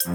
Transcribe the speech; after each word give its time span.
Varmt 0.00 0.10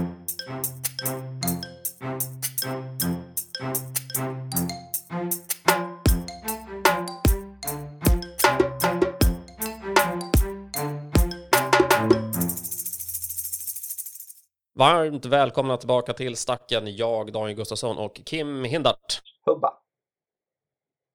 välkomna 15.24 15.76
tillbaka 15.76 16.12
till 16.12 16.36
Stacken, 16.36 16.96
jag 16.96 17.32
Daniel 17.32 17.56
Gustafsson 17.56 17.98
och 17.98 18.20
Kim 18.24 18.64
Hindart. 18.64 19.22
Hubba. 19.44 19.72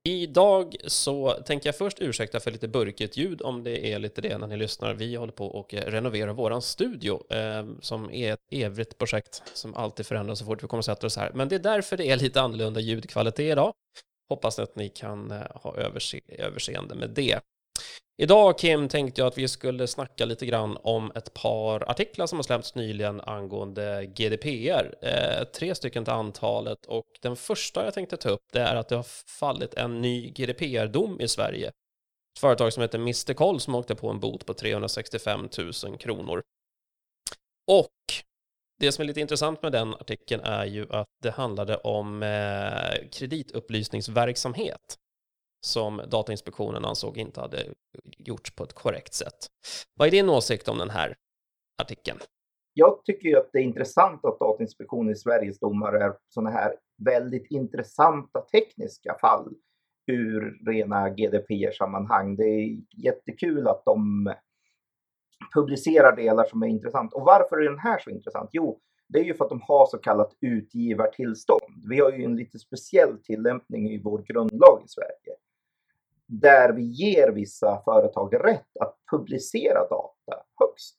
Idag 0.04 0.76
så 0.88 1.32
tänker 1.32 1.68
jag 1.68 1.76
först 1.76 2.02
ursäkta 2.02 2.40
för 2.40 2.52
lite 2.52 2.68
burkigt 2.68 3.18
ljud 3.18 3.42
om 3.42 3.64
det 3.64 3.94
är 3.94 4.00
lite 4.00 4.22
det 4.22 4.38
när 4.38 4.48
ni 4.48 4.58
lyssnar. 4.58 4.94
Vi 4.94 5.16
håller 5.16 5.34
på 5.34 5.46
och 5.46 5.74
eh, 5.74 5.92
renoverar 5.92 6.34
våran 6.34 6.62
studio 6.62 7.34
eh, 7.34 7.66
som 7.82 8.12
är 8.12 8.34
ett 8.34 8.40
evigt 8.52 8.98
projekt 8.98 9.44
som 9.54 9.76
alltid 9.76 10.06
förändras 10.06 10.40
så 10.40 10.46
fort 10.46 10.64
vi 10.64 10.68
kommer 10.68 10.80
att 10.80 10.86
sätta 10.86 11.08
oss 11.08 11.18
här. 11.18 11.32
Men 11.34 11.50
det 11.50 11.56
är 11.56 11.60
därför 11.60 11.98
det 11.98 12.10
är 12.10 12.18
lite 12.18 12.42
annorlunda 12.42 12.80
ljudkvalitet 12.80 13.52
idag. 13.52 13.74
Hoppas 14.30 14.60
att 14.60 14.76
ni 14.76 14.90
kan 14.90 15.32
eh, 15.32 15.42
ha 15.54 15.78
överse 15.78 16.20
överseende 16.28 16.96
med 16.96 17.10
det. 17.10 17.40
Idag 18.18 18.58
Kim 18.58 18.88
tänkte 18.88 19.22
jag 19.22 19.28
att 19.28 19.38
vi 19.38 19.48
skulle 19.48 19.88
snacka 19.88 20.26
lite 20.26 20.46
grann 20.46 20.78
om 20.82 21.12
ett 21.16 21.34
par 21.34 21.90
artiklar 21.90 22.26
som 22.28 22.38
har 22.38 22.44
släppts 22.44 22.76
nyligen 22.76 23.22
angående 23.22 24.06
GDPR. 24.06 24.96
Eh, 25.02 25.44
tre 25.44 25.76
stycken 25.76 26.04
till 26.04 26.14
antalet 26.14 26.86
och 26.86 27.06
den 27.22 27.36
första 27.36 27.86
jag 27.86 27.94
tänkte 27.94 28.18
ta 28.18 28.30
upp 28.30 28.46
det 28.52 28.62
är 28.62 28.76
att 28.76 28.90
det 28.90 28.96
har 28.96 29.06
fallit 29.40 29.74
en 29.74 30.02
ny 30.02 30.30
GDPR-dom 30.30 31.22
i 31.22 31.28
Sverige. 31.28 31.68
Ett 31.68 32.40
företag 32.40 32.74
som 32.74 32.82
heter 32.82 33.00
Mr. 33.00 33.34
Koll 33.34 33.60
som 33.60 33.76
åkte 33.76 33.96
på 33.96 34.10
en 34.10 34.20
bot 34.20 34.46
på 34.46 34.54
365 34.54 35.50
000 35.84 35.98
kronor. 35.98 36.44
Och 37.68 37.90
det 38.80 38.92
som 38.92 39.02
är 39.02 39.08
lite 39.08 39.22
intressant 39.22 39.62
med 39.62 39.72
den 39.72 39.94
artikeln 39.94 40.42
är 40.44 40.66
ju 40.66 40.88
att 40.90 41.10
det 41.22 41.32
handlade 41.32 41.78
om 41.78 42.24
eh, 42.24 43.10
kreditupplysningsverksamhet 43.12 44.98
som 45.62 46.02
Datainspektionen 46.08 46.86
ansåg 46.86 47.18
inte 47.18 47.42
hade 47.42 47.66
gjorts 48.18 48.56
på 48.56 48.64
ett 48.64 48.74
korrekt 48.74 49.14
sätt. 49.14 49.48
Vad 49.96 50.08
är 50.08 50.12
din 50.12 50.30
åsikt 50.30 50.68
om 50.68 50.78
den 50.78 50.90
här 50.90 51.16
artikeln? 51.82 52.20
Jag 52.74 53.06
tycker 53.06 53.30
ju 53.30 53.38
att 53.38 53.50
det 53.54 53.60
är 53.60 53.64
intressant 53.64 54.26
att 54.26 54.40
Datainspektionen 54.40 55.12
i 55.12 55.16
Sveriges 55.16 55.60
domar 55.60 55.94
är 55.94 56.14
sådana 56.30 56.50
här 56.50 56.76
väldigt 57.06 57.52
intressanta 57.52 58.42
tekniska 58.42 59.18
fall 59.22 59.54
ur 60.08 60.60
rena 60.66 61.10
GDPR-sammanhang. 61.10 62.36
Det 62.36 62.44
är 62.44 62.78
jättekul 62.98 63.68
att 63.68 63.86
de 63.86 64.34
publicerar 65.54 66.16
delar 66.16 66.46
som 66.46 66.64
är 66.64 66.68
intressant. 66.68 67.14
Och 67.14 67.22
varför 67.22 67.58
är 67.58 67.70
den 67.70 67.80
här 67.80 68.00
så 68.00 68.10
intressant? 68.10 68.50
Jo, 68.54 68.80
det 69.08 69.20
är 69.20 69.24
ju 69.24 69.34
för 69.34 69.46
att 69.46 69.50
de 69.50 69.62
har 69.62 69.86
så 69.86 69.98
kallat 69.98 70.38
utgivartillstånd. 70.42 71.86
Vi 71.90 72.00
har 72.00 72.12
ju 72.12 72.24
en 72.24 72.36
lite 72.36 72.60
speciell 72.60 73.24
tillämpning 73.24 73.92
i 73.92 74.02
vår 74.04 74.22
grundlag 74.22 74.82
i 74.86 74.88
Sverige 74.88 75.36
där 76.32 76.74
vi 76.74 76.84
ger 76.84 77.32
vissa 77.32 77.82
företag 77.86 78.36
rätt 78.46 78.78
att 78.80 78.98
publicera 79.12 79.80
data 79.80 80.44
högst. 80.60 80.98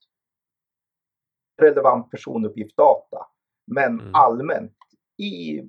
Relevant 1.63 2.11
personuppgift-data, 2.11 3.27
men 3.67 4.01
mm. 4.01 4.15
allmänt 4.15 4.77
i 5.17 5.63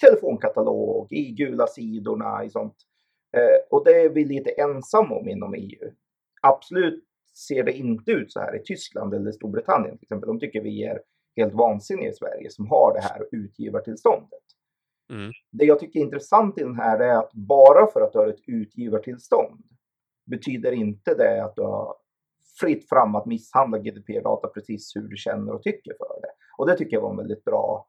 telefonkatalog, 0.00 1.12
i 1.12 1.30
gula 1.30 1.66
sidorna, 1.66 2.44
i 2.44 2.50
sånt. 2.50 2.76
Eh, 3.36 3.66
och 3.70 3.84
det 3.84 4.02
är 4.02 4.08
vi 4.08 4.24
lite 4.24 4.50
ensamma 4.50 5.14
om 5.16 5.28
inom 5.28 5.54
EU. 5.54 5.90
Absolut 6.42 7.04
ser 7.48 7.64
det 7.64 7.72
inte 7.72 8.10
ut 8.10 8.32
så 8.32 8.40
här 8.40 8.56
i 8.56 8.62
Tyskland 8.64 9.14
eller 9.14 9.32
Storbritannien 9.32 9.98
till 9.98 10.04
exempel. 10.06 10.26
De 10.26 10.40
tycker 10.40 10.60
vi 10.60 10.84
är 10.84 11.02
helt 11.36 11.54
vansinniga 11.54 12.10
i 12.10 12.14
Sverige 12.14 12.50
som 12.50 12.70
har 12.70 12.94
det 12.94 13.00
här 13.00 13.28
utgivartillståndet. 13.32 14.49
Mm. 15.10 15.32
Det 15.50 15.64
jag 15.64 15.78
tycker 15.78 16.00
är 16.00 16.04
intressant 16.04 16.58
i 16.58 16.62
den 16.62 16.76
här 16.76 16.98
är 16.98 17.14
att 17.14 17.32
bara 17.32 17.86
för 17.86 18.00
att 18.00 18.12
du 18.12 18.18
har 18.18 18.28
ett 18.28 18.42
utgivartillstånd 18.46 19.64
betyder 20.26 20.72
inte 20.72 21.14
det 21.14 21.44
att 21.44 21.56
du 21.56 21.62
har 21.62 21.94
fritt 22.60 22.88
fram 22.88 23.14
att 23.14 23.26
misshandla 23.26 23.78
GDPR-data 23.78 24.48
precis 24.48 24.96
hur 24.96 25.08
du 25.08 25.16
känner 25.16 25.52
och 25.52 25.62
tycker 25.62 25.92
för 25.98 26.20
det. 26.20 26.30
Och 26.58 26.66
det 26.66 26.76
tycker 26.76 26.96
jag 26.96 27.02
var 27.02 27.10
en 27.10 27.16
väldigt 27.16 27.44
bra 27.44 27.86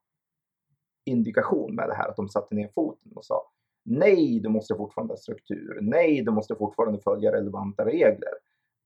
indikation 1.06 1.76
med 1.76 1.90
det 1.90 1.96
här 1.96 2.10
att 2.10 2.16
de 2.16 2.30
satte 2.30 2.56
ner 2.56 2.70
foten 2.76 3.12
och 3.16 3.26
sa 3.26 3.52
nej, 3.86 4.40
du 4.40 4.50
måste 4.50 4.76
fortfarande 4.76 5.12
ha 5.12 5.18
struktur. 5.18 5.78
Nej, 5.82 6.22
du 6.22 6.32
måste 6.32 6.56
fortfarande 6.56 7.00
följa 7.00 7.32
relevanta 7.32 7.86
regler. 7.86 8.34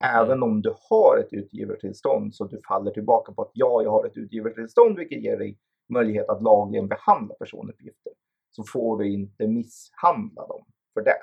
Även 0.04 0.32
mm. 0.32 0.44
om 0.44 0.62
du 0.62 0.74
har 0.90 1.18
ett 1.18 1.34
utgivartillstånd 1.34 2.36
så 2.36 2.46
du 2.46 2.62
faller 2.68 2.92
tillbaka 2.92 3.32
på 3.32 3.42
att 3.42 3.52
ja, 3.54 3.82
jag 3.84 3.92
har 3.92 4.06
ett 4.06 4.18
utgivartillstånd 4.18 4.98
vilket 4.98 5.24
ger 5.24 5.38
dig 5.38 5.58
möjlighet 5.90 6.30
att 6.30 6.42
lagligen 6.42 6.88
behandla 6.88 7.36
personuppgifter 7.36 8.14
så 8.56 8.64
får 8.64 8.98
du 8.98 9.12
inte 9.12 9.48
misshandla 9.48 10.48
dem 10.48 10.66
för 10.94 11.02
det. 11.02 11.22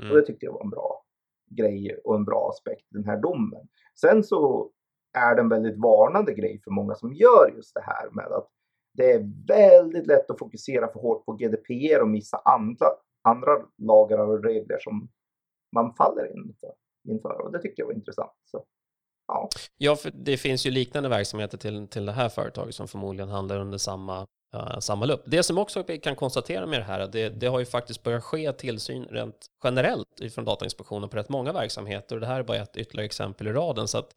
Mm. 0.00 0.10
Och 0.10 0.16
det 0.16 0.26
tyckte 0.26 0.46
jag 0.46 0.52
var 0.52 0.64
en 0.64 0.70
bra 0.70 1.04
grej 1.50 2.00
och 2.04 2.14
en 2.14 2.24
bra 2.24 2.48
aspekt 2.48 2.82
i 2.82 2.94
den 2.94 3.04
här 3.04 3.16
domen. 3.16 3.68
Sen 4.00 4.24
så 4.24 4.70
är 5.18 5.34
det 5.34 5.40
en 5.40 5.48
väldigt 5.48 5.78
varnande 5.78 6.34
grej 6.34 6.60
för 6.64 6.70
många 6.70 6.94
som 6.94 7.14
gör 7.14 7.52
just 7.56 7.74
det 7.74 7.80
här 7.80 8.10
med 8.10 8.26
att 8.26 8.48
det 8.92 9.12
är 9.12 9.46
väldigt 9.48 10.06
lätt 10.06 10.30
att 10.30 10.38
fokusera 10.38 10.92
för 10.92 11.00
hårt 11.00 11.24
på 11.24 11.32
GDPR 11.32 12.00
och 12.00 12.08
missa 12.08 12.36
andra, 12.44 12.86
andra 13.22 13.50
lagar 13.78 14.18
och 14.18 14.44
regler 14.44 14.78
som 14.78 15.08
man 15.74 15.94
faller 15.94 16.36
inför. 16.36 16.74
inför. 17.08 17.40
Och 17.40 17.52
det 17.52 17.62
tyckte 17.62 17.82
jag 17.82 17.86
var 17.86 17.94
intressant. 17.94 18.32
Så, 18.44 18.64
ja. 19.26 19.48
ja, 19.76 19.96
för 19.96 20.10
det 20.10 20.36
finns 20.36 20.66
ju 20.66 20.70
liknande 20.70 21.08
verksamheter 21.08 21.58
till, 21.58 21.88
till 21.88 22.06
det 22.06 22.12
här 22.12 22.28
företaget 22.28 22.74
som 22.74 22.88
förmodligen 22.88 23.28
handlar 23.28 23.60
under 23.60 23.78
samma 23.78 24.26
Eh, 24.54 24.60
uh, 24.60 24.78
samma 24.78 25.06
lupp. 25.06 25.22
Det 25.26 25.42
som 25.42 25.58
också 25.58 25.84
vi 25.86 25.98
kan 25.98 26.16
konstatera 26.16 26.66
med 26.66 26.80
det 26.80 26.84
här, 26.84 27.06
det, 27.06 27.28
det 27.28 27.46
har 27.46 27.58
ju 27.58 27.66
faktiskt 27.66 28.02
börjat 28.02 28.24
ske 28.24 28.52
tillsyn 28.52 29.04
rent 29.04 29.46
generellt 29.64 30.34
från 30.34 30.44
Datainspektionen 30.44 31.08
på 31.08 31.16
rätt 31.16 31.28
många 31.28 31.52
verksamheter 31.52 32.16
och 32.16 32.20
det 32.20 32.26
här 32.26 32.38
är 32.38 32.42
bara 32.42 32.56
ett 32.56 32.76
ytterligare 32.76 33.06
exempel 33.06 33.48
i 33.48 33.52
raden. 33.52 33.88
Så 33.88 33.98
att, 33.98 34.14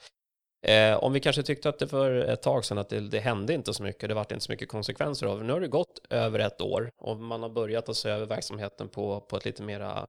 eh, 0.67 1.03
om 1.03 1.13
vi 1.13 1.19
kanske 1.19 1.43
tyckte 1.43 1.69
att 1.69 1.79
det 1.79 1.87
för 1.87 2.11
ett 2.15 2.41
tag 2.41 2.65
sedan 2.65 2.77
att 2.77 2.89
det, 2.89 2.99
det 2.99 3.19
hände 3.19 3.53
inte 3.53 3.73
så 3.73 3.83
mycket, 3.83 4.09
det 4.09 4.15
vart 4.15 4.31
inte 4.31 4.45
så 4.45 4.51
mycket 4.51 4.69
konsekvenser 4.69 5.27
av 5.27 5.39
det. 5.39 5.45
Nu 5.45 5.53
har 5.53 5.59
det 5.59 5.67
gått 5.67 5.99
över 6.09 6.39
ett 6.39 6.61
år 6.61 6.89
och 7.01 7.17
man 7.17 7.41
har 7.43 7.49
börjat 7.49 7.89
att 7.89 7.97
se 7.97 8.09
över 8.09 8.25
verksamheten 8.25 8.89
på, 8.89 9.19
på 9.19 9.37
ett 9.37 9.45
lite 9.45 9.63
mera 9.63 10.05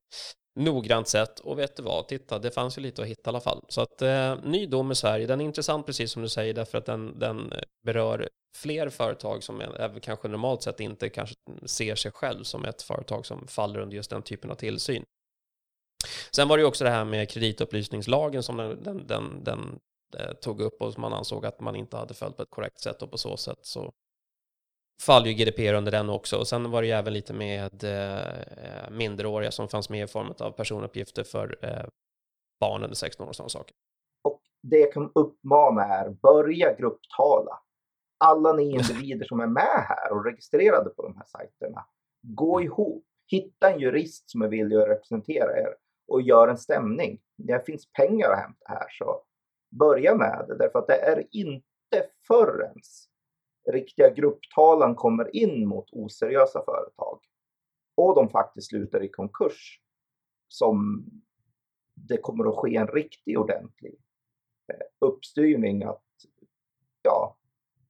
noggrant 0.54 1.08
sätt 1.08 1.40
och 1.40 1.58
vet 1.58 1.76
du 1.76 1.82
vad, 1.82 2.08
titta, 2.08 2.38
det 2.38 2.50
fanns 2.50 2.78
ju 2.78 2.82
lite 2.82 3.02
att 3.02 3.08
hitta 3.08 3.28
i 3.28 3.30
alla 3.30 3.40
fall. 3.40 3.64
Så 3.68 3.80
att 3.80 4.02
eh, 4.02 4.36
ny 4.44 4.66
dom 4.66 4.92
i 4.92 4.94
Sverige, 4.94 5.26
den 5.26 5.40
är 5.40 5.44
intressant 5.44 5.86
precis 5.86 6.12
som 6.12 6.22
du 6.22 6.28
säger 6.28 6.54
därför 6.54 6.78
att 6.78 6.86
den, 6.86 7.18
den 7.18 7.52
eh, 7.52 7.58
berör 7.84 8.28
fler 8.56 8.88
företag 8.88 9.42
som 9.42 9.60
är, 9.60 10.00
kanske 10.00 10.28
normalt 10.28 10.62
sett 10.62 10.80
inte 10.80 11.08
kanske 11.08 11.36
ser 11.64 11.94
sig 11.94 12.12
själv 12.12 12.42
som 12.42 12.64
ett 12.64 12.82
företag 12.82 13.26
som 13.26 13.46
faller 13.46 13.80
under 13.80 13.96
just 13.96 14.10
den 14.10 14.22
typen 14.22 14.50
av 14.50 14.54
tillsyn. 14.54 15.04
Sen 16.30 16.48
var 16.48 16.56
det 16.56 16.60
ju 16.60 16.66
också 16.66 16.84
det 16.84 16.90
här 16.90 17.04
med 17.04 17.30
kreditupplysningslagen 17.30 18.42
som 18.42 18.56
den, 18.56 18.82
den, 18.82 19.06
den, 19.06 19.44
den 19.44 19.78
eh, 20.18 20.32
tog 20.32 20.60
upp 20.60 20.82
och 20.82 20.92
som 20.92 21.00
man 21.00 21.12
ansåg 21.12 21.46
att 21.46 21.60
man 21.60 21.76
inte 21.76 21.96
hade 21.96 22.14
följt 22.14 22.36
på 22.36 22.42
ett 22.42 22.50
korrekt 22.50 22.80
sätt 22.80 23.02
och 23.02 23.10
på 23.10 23.18
så 23.18 23.36
sätt 23.36 23.58
så 23.62 23.92
faller 25.02 25.26
ju 25.26 25.34
GDPR 25.34 25.74
under 25.74 25.92
den 25.92 26.10
också. 26.10 26.36
Och 26.36 26.48
sen 26.48 26.70
var 26.70 26.82
det 26.82 26.88
ju 26.88 26.94
även 26.94 27.12
lite 27.12 27.32
med 27.32 27.84
eh, 27.84 28.90
minderåriga 28.90 29.50
som 29.50 29.68
fanns 29.68 29.90
med 29.90 30.04
i 30.04 30.06
form 30.06 30.34
av 30.38 30.50
personuppgifter 30.50 31.24
för 31.24 31.58
eh, 31.62 31.86
barn 32.60 32.82
under 32.82 32.96
16 32.96 33.24
år 33.24 33.28
och 33.28 33.36
sådana 33.36 33.48
saker. 33.48 33.76
Och 34.22 34.40
det 34.62 34.78
jag 34.78 34.92
kan 34.92 35.10
uppmana 35.14 35.84
är, 35.84 36.10
börja 36.10 36.72
grupptala. 36.72 37.60
Alla 38.18 38.52
ni 38.52 38.62
individer 38.70 39.26
som 39.26 39.40
är 39.40 39.46
med 39.46 39.86
här 39.88 40.12
och 40.12 40.24
registrerade 40.24 40.90
på 40.90 41.02
de 41.02 41.16
här 41.16 41.26
sajterna, 41.26 41.86
gå 42.22 42.58
mm. 42.58 42.66
ihop. 42.66 43.04
Hitta 43.26 43.72
en 43.72 43.80
jurist 43.80 44.30
som 44.30 44.42
är 44.42 44.48
villig 44.48 44.76
att 44.76 44.88
representera 44.88 45.58
er 45.58 45.74
och 46.08 46.22
gör 46.22 46.48
en 46.48 46.58
stämning. 46.58 47.20
Det 47.36 47.66
finns 47.66 47.92
pengar 47.92 48.30
att 48.30 48.38
hämta 48.38 48.64
här, 48.68 48.86
så 48.90 49.22
börja 49.78 50.14
med 50.14 50.44
det. 50.48 50.58
Därför 50.58 50.78
att 50.78 50.86
det 50.86 51.00
är 51.00 51.26
inte 51.30 52.08
förrän 52.26 52.74
riktiga 53.66 54.10
grupptalan 54.10 54.94
kommer 54.94 55.36
in 55.36 55.68
mot 55.68 55.92
oseriösa 55.92 56.64
företag 56.64 57.20
och 57.94 58.14
de 58.14 58.28
faktiskt 58.28 58.68
slutar 58.68 59.02
i 59.02 59.08
konkurs 59.08 59.80
som 60.48 61.06
det 61.94 62.16
kommer 62.16 62.48
att 62.48 62.56
ske 62.56 62.76
en 62.76 62.86
riktig 62.86 63.38
ordentlig 63.38 63.94
eh, 64.72 64.86
uppstyrning 65.08 65.82
att 65.82 66.04
ja, 67.02 67.36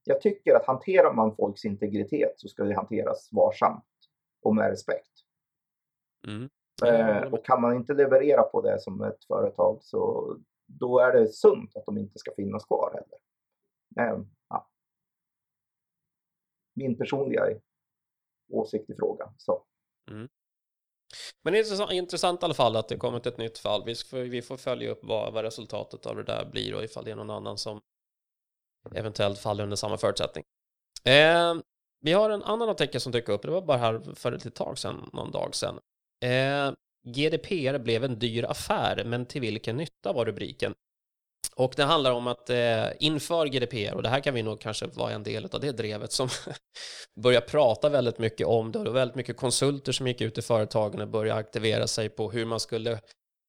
jag 0.03 0.21
tycker 0.21 0.55
att 0.55 0.65
hanterar 0.65 1.13
man 1.13 1.35
folks 1.35 1.65
integritet 1.65 2.33
så 2.35 2.47
ska 2.47 2.63
det 2.63 2.75
hanteras 2.75 3.29
varsamt 3.31 3.85
och 4.41 4.55
med 4.55 4.69
respekt. 4.69 5.11
Mm. 6.27 6.49
Eh, 6.85 7.33
och 7.33 7.45
kan 7.45 7.61
man 7.61 7.75
inte 7.75 7.93
leverera 7.93 8.43
på 8.43 8.61
det 8.61 8.79
som 8.79 9.03
ett 9.03 9.25
företag 9.25 9.77
så 9.81 10.35
då 10.65 10.99
är 10.99 11.13
det 11.13 11.27
sunt 11.27 11.75
att 11.75 11.85
de 11.85 11.97
inte 11.97 12.19
ska 12.19 12.31
finnas 12.35 12.65
kvar 12.65 12.91
heller. 12.93 13.19
Eh, 14.09 14.19
min 16.75 16.97
personliga 16.97 17.41
åsikt 18.51 18.89
i 18.89 18.95
frågan. 18.95 19.33
Så. 19.37 19.63
Mm. 20.11 20.29
Men 21.43 21.53
det 21.53 21.59
är 21.59 21.93
intressant 21.93 22.43
i 22.43 22.45
alla 22.45 22.53
fall 22.53 22.75
att 22.75 22.87
det 22.87 22.97
kommit 22.97 23.25
ett 23.25 23.37
nytt 23.37 23.57
fall. 23.57 23.83
Vi 23.85 23.95
får, 23.95 24.17
vi 24.17 24.41
får 24.41 24.57
följa 24.57 24.89
upp 24.89 24.99
vad, 25.03 25.33
vad 25.33 25.43
resultatet 25.43 26.05
av 26.05 26.15
det 26.15 26.23
där 26.23 26.49
blir 26.51 26.75
och 26.75 26.83
ifall 26.83 27.05
det 27.05 27.11
är 27.11 27.15
någon 27.15 27.29
annan 27.29 27.57
som 27.57 27.81
eventuellt 28.95 29.39
faller 29.39 29.63
under 29.63 29.75
samma 29.75 29.97
förutsättning. 29.97 30.43
Eh, 31.05 31.55
vi 32.01 32.13
har 32.13 32.29
en 32.29 32.43
annan 32.43 32.69
artikel 32.69 33.01
som 33.01 33.11
dök 33.11 33.29
upp, 33.29 33.41
det 33.41 33.51
var 33.51 33.61
bara 33.61 33.77
här 33.77 34.15
för 34.15 34.31
ett 34.31 34.55
tag 34.55 34.77
sedan, 34.77 35.09
någon 35.13 35.31
dag 35.31 35.55
sedan. 35.55 35.79
Eh, 36.23 36.73
GDPR 37.07 37.77
blev 37.77 38.03
en 38.03 38.19
dyr 38.19 38.43
affär, 38.43 39.03
men 39.05 39.25
till 39.25 39.41
vilken 39.41 39.77
nytta 39.77 40.13
var 40.13 40.25
rubriken. 40.25 40.73
Och 41.55 41.73
det 41.75 41.83
handlar 41.83 42.11
om 42.11 42.27
att 42.27 42.49
eh, 42.49 42.85
inför 42.99 43.45
GDPR, 43.45 43.93
och 43.93 44.03
det 44.03 44.09
här 44.09 44.19
kan 44.19 44.33
vi 44.33 44.43
nog 44.43 44.59
kanske 44.59 44.87
vara 44.87 45.11
en 45.11 45.23
del 45.23 45.49
av 45.51 45.59
det 45.59 45.71
drevet 45.71 46.11
som 46.11 46.29
börjar 47.23 47.41
prata 47.41 47.89
väldigt 47.89 48.19
mycket 48.19 48.47
om 48.47 48.71
det, 48.71 48.79
och 48.79 48.85
det 48.85 48.91
var 48.91 48.99
väldigt 48.99 49.15
mycket 49.15 49.37
konsulter 49.37 49.91
som 49.91 50.07
gick 50.07 50.21
ut 50.21 50.37
i 50.37 50.41
företagen 50.41 51.01
och 51.01 51.07
började 51.07 51.39
aktivera 51.39 51.87
sig 51.87 52.09
på 52.09 52.31
hur 52.31 52.45
man 52.45 52.59
skulle 52.59 52.99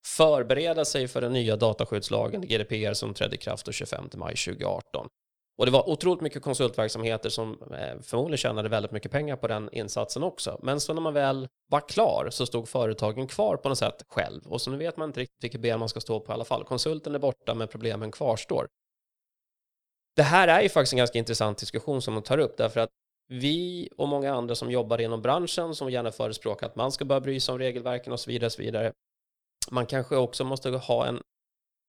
förbereda 0.07 0.85
sig 0.85 1.09
för 1.09 1.21
den 1.21 1.33
nya 1.33 1.57
dataskyddslagen, 1.57 2.41
GDPR, 2.41 2.93
som 2.93 3.15
trädde 3.15 3.35
i 3.35 3.39
kraft 3.39 3.65
den 3.65 3.73
25 3.73 4.11
maj 4.15 4.37
2018. 4.37 5.09
Och 5.59 5.67
det 5.67 5.73
var 5.73 5.89
otroligt 5.89 6.21
mycket 6.21 6.43
konsultverksamheter 6.43 7.31
som 7.31 7.59
eh, 7.73 8.01
förmodligen 8.03 8.39
tjänade 8.39 8.69
väldigt 8.69 8.93
mycket 8.93 9.13
pengar 9.13 9.37
på 9.37 9.47
den 9.47 9.69
insatsen 9.73 10.23
också. 10.23 10.61
Men 10.63 10.81
så 10.81 10.95
när 10.95 11.01
man 11.01 11.15
väl 11.15 11.49
var 11.71 11.89
klar 11.89 12.29
så 12.31 12.47
stod 12.47 12.69
företagen 12.69 13.27
kvar 13.27 13.57
på 13.57 13.69
något 13.69 13.79
sätt 13.79 14.03
själv. 14.09 14.47
Och 14.47 14.61
så 14.61 14.71
nu 14.71 14.77
vet 14.77 14.97
man 14.97 15.09
inte 15.09 15.21
riktigt 15.21 15.45
vilket 15.45 15.61
ben 15.61 15.79
man 15.79 15.89
ska 15.89 16.01
stå 16.01 16.21
på 16.21 16.33
i 16.33 16.35
alla 16.35 16.45
fall. 16.45 16.65
Konsulten 16.65 17.15
är 17.15 17.19
borta 17.19 17.55
men 17.55 17.69
problemen 17.69 18.13
kvarstår. 18.13 18.67
Det 20.17 20.23
här 20.23 20.49
är 20.49 20.63
ju 20.63 20.69
faktiskt 20.69 20.93
en 20.93 20.97
ganska 20.99 21.19
intressant 21.19 21.59
diskussion 21.59 22.03
som 22.03 22.15
man 22.15 22.23
tar 22.23 22.39
upp 22.39 22.57
därför 22.57 22.81
att 22.81 22.91
vi 23.29 23.89
och 23.97 24.09
många 24.09 24.35
andra 24.35 24.55
som 24.55 24.71
jobbar 24.71 25.01
inom 25.01 25.23
branschen 25.23 25.75
som 25.75 25.91
gärna 25.91 26.13
förespråkar 26.13 26.67
att 26.67 26.77
man 26.77 26.93
ska 26.93 27.05
börja 27.05 27.21
bry 27.21 27.41
sig 27.41 27.53
om 27.53 27.59
regelverken 27.59 28.13
och 28.13 28.21
så 28.21 28.31
vidare, 28.31 28.47
och 28.47 28.53
så 28.53 28.63
vidare. 28.63 28.93
Man 29.71 29.87
kanske 29.87 30.17
också 30.17 30.45
måste 30.45 30.71
ha 30.71 31.07
en, 31.07 31.21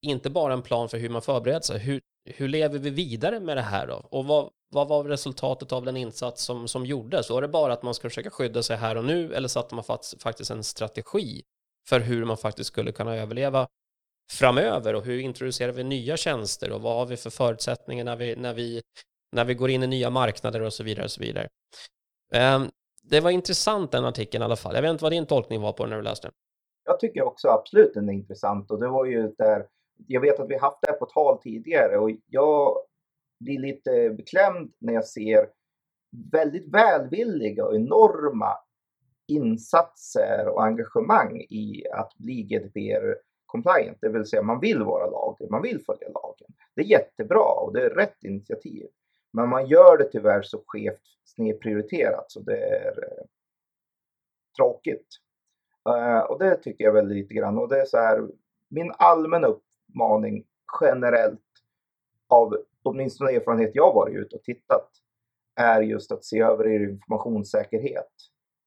inte 0.02 0.30
bara 0.30 0.54
en 0.54 0.62
plan 0.62 0.90
för 0.90 0.98
hur 0.98 1.10
man 1.10 1.22
förbereder 1.22 1.62
sig, 1.62 1.80
hur, 1.80 2.02
hur 2.36 2.48
lever 2.48 2.80
vi 2.80 2.90
vidare 2.90 3.40
med 3.40 3.58
det 3.58 3.62
här 3.62 3.88
då? 3.88 4.08
Och 4.12 4.26
vad, 4.26 4.50
vad 4.70 4.88
var 4.88 5.04
resultatet 5.04 5.72
av 5.72 5.86
den 5.86 5.98
insats 5.98 6.44
som, 6.44 6.68
som 6.68 6.86
gjordes? 6.86 7.30
Var 7.30 7.42
det 7.42 7.48
bara 7.48 7.74
att 7.74 7.84
man 7.84 7.94
ska 7.94 8.10
försöka 8.10 8.30
skydda 8.30 8.64
sig 8.64 8.78
här 8.78 8.98
och 8.98 9.06
nu 9.06 9.34
eller 9.34 9.48
satte 9.48 9.76
man 9.76 9.84
faktiskt 10.20 10.52
en 10.52 10.64
strategi 10.64 11.44
för 11.90 12.00
hur 12.00 12.26
man 12.26 12.38
faktiskt 12.38 12.68
skulle 12.68 12.92
kunna 12.92 13.16
överleva 13.16 13.68
framöver 14.32 14.94
och 14.96 15.04
hur 15.04 15.20
introducerar 15.20 15.72
vi 15.72 15.84
nya 15.84 16.18
tjänster 16.18 16.72
och 16.72 16.82
vad 16.82 16.96
har 16.96 17.06
vi 17.06 17.18
för 17.18 17.30
förutsättningar 17.30 18.06
när 18.06 18.16
vi, 18.16 18.36
när 18.36 18.54
vi, 18.54 18.82
när 19.32 19.46
vi 19.46 19.54
går 19.54 19.70
in 19.70 19.84
i 19.84 19.88
nya 19.88 20.10
marknader 20.10 20.62
och 20.62 20.74
så 20.74 20.84
vidare 20.84 21.06
och 21.06 21.12
så 21.12 21.22
vidare. 21.22 21.48
Um, 22.56 22.72
det 23.04 23.20
var 23.20 23.32
intressant 23.32 23.92
den 23.92 24.06
artikeln 24.06 24.42
i 24.42 24.46
alla 24.46 24.56
fall. 24.56 24.76
Jag 24.76 24.82
vet 24.82 24.92
inte 24.92 25.04
vad 25.04 25.12
din 25.12 25.26
tolkning 25.26 25.62
var 25.62 25.74
på 25.74 25.84
den 25.84 25.90
när 25.90 25.98
du 25.98 26.04
läste 26.04 26.28
den. 26.28 26.34
Jag 26.86 27.00
tycker 27.00 27.22
också 27.22 27.48
absolut 27.48 27.94
den 27.94 28.10
är 28.10 28.14
intressant 28.14 28.72
och 28.72 28.80
det 28.80 28.88
var 28.88 29.06
ju 29.06 29.34
där 29.38 29.66
jag 30.08 30.22
vet 30.22 30.40
att 30.40 30.50
vi 30.50 30.58
haft 30.58 30.78
det 30.82 30.92
här 30.92 30.98
på 30.98 31.06
tal 31.06 31.42
tidigare 31.42 31.98
och 31.98 32.12
jag 32.28 32.78
blir 33.40 33.60
lite 33.60 34.10
beklämd 34.10 34.74
när 34.80 34.94
jag 34.94 35.06
ser 35.06 35.50
väldigt 36.32 36.74
välvilliga 36.74 37.66
och 37.66 37.76
enorma 37.76 38.58
insatser 39.28 40.48
och 40.48 40.64
engagemang 40.64 41.38
i 41.50 41.84
att 41.94 42.18
bli 42.18 42.44
GDPR 42.44 43.16
compliant, 43.46 43.98
det 44.02 44.10
vill 44.10 44.26
säga 44.26 44.42
man 44.42 44.60
vill 44.60 44.84
vara 44.84 45.10
laglig, 45.10 45.52
man 45.52 45.62
vill 45.62 45.84
följa 45.86 46.08
lagen. 46.08 46.48
Det 46.76 46.82
är 46.82 46.86
jättebra 46.86 47.44
och 47.44 47.74
det 47.74 47.86
är 47.86 47.90
rätt 47.90 48.24
initiativ. 48.24 48.88
Men 49.34 49.50
man 49.50 49.68
gör 49.68 49.98
det 49.98 50.12
tyvärr 50.12 50.42
så 50.42 50.64
skevt 50.68 51.02
snedprioriterat 51.26 52.32
så 52.32 52.40
det 52.40 52.58
är 52.58 53.04
eh, 53.04 53.26
tråkigt. 54.58 55.08
Uh, 55.90 56.20
och 56.20 56.40
det 56.40 56.56
tycker 56.56 56.84
jag 56.84 56.94
väl 56.94 57.08
lite 57.08 57.34
grann 57.34 57.58
och 57.58 57.70
det 57.70 57.82
är 57.82 57.86
så 57.86 57.98
här, 57.98 58.28
min 58.70 58.92
allmänna 58.98 59.48
upp 59.48 59.64
utmaning 59.90 60.44
generellt 60.82 61.42
av 62.30 62.58
åtminstone 62.84 63.32
erfarenhet 63.32 63.72
jag 63.74 63.94
varit 63.94 64.16
ute 64.16 64.36
och 64.36 64.44
tittat 64.44 64.90
är 65.56 65.82
just 65.82 66.12
att 66.12 66.26
se 66.26 66.40
över 66.40 66.68
er 66.68 66.90
informationssäkerhet 66.90 68.12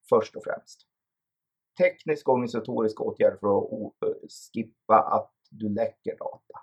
först 0.09 0.37
och 0.37 0.45
främst. 0.45 0.87
Tekniska 1.79 2.31
och 2.31 2.35
organisatoriska 2.35 3.03
åtgärder 3.03 3.37
för 3.37 3.59
att 3.59 4.03
eh, 4.03 4.29
skippa 4.53 5.01
att 5.01 5.33
du 5.51 5.69
läcker 5.69 6.17
data. 6.19 6.61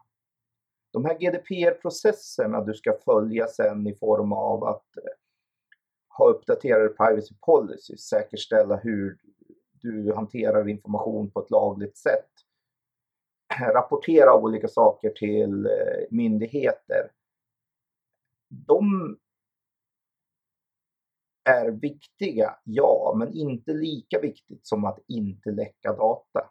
De 0.94 1.06
här 1.06 1.18
GDPR-processerna 1.20 2.62
du 2.62 2.74
ska 2.74 2.98
följa 3.06 3.48
sen 3.48 3.88
i 3.88 3.96
form 3.96 4.34
av 4.34 4.64
att 4.64 4.98
eh, 4.98 5.04
ha 6.18 6.30
uppdaterade 6.30 6.90
privacy 6.90 7.36
policies, 7.46 8.02
säkerställa 8.02 8.76
hur 8.76 9.18
du 9.82 10.14
hanterar 10.14 10.70
information 10.70 11.32
på 11.32 11.40
ett 11.40 11.52
lagligt 11.52 11.98
sätt 11.98 12.30
rapportera 13.60 14.36
olika 14.36 14.68
saker 14.68 15.10
till 15.10 15.66
eh, 15.66 16.06
myndigheter. 16.10 17.12
De 18.50 19.18
är 21.50 21.72
viktiga, 21.72 22.58
ja, 22.64 23.16
men 23.18 23.34
inte 23.34 23.74
lika 23.74 24.20
viktigt 24.20 24.68
som 24.68 24.86
att 24.86 25.00
inte 25.08 25.52
läcka 25.52 25.94
data. 25.94 26.50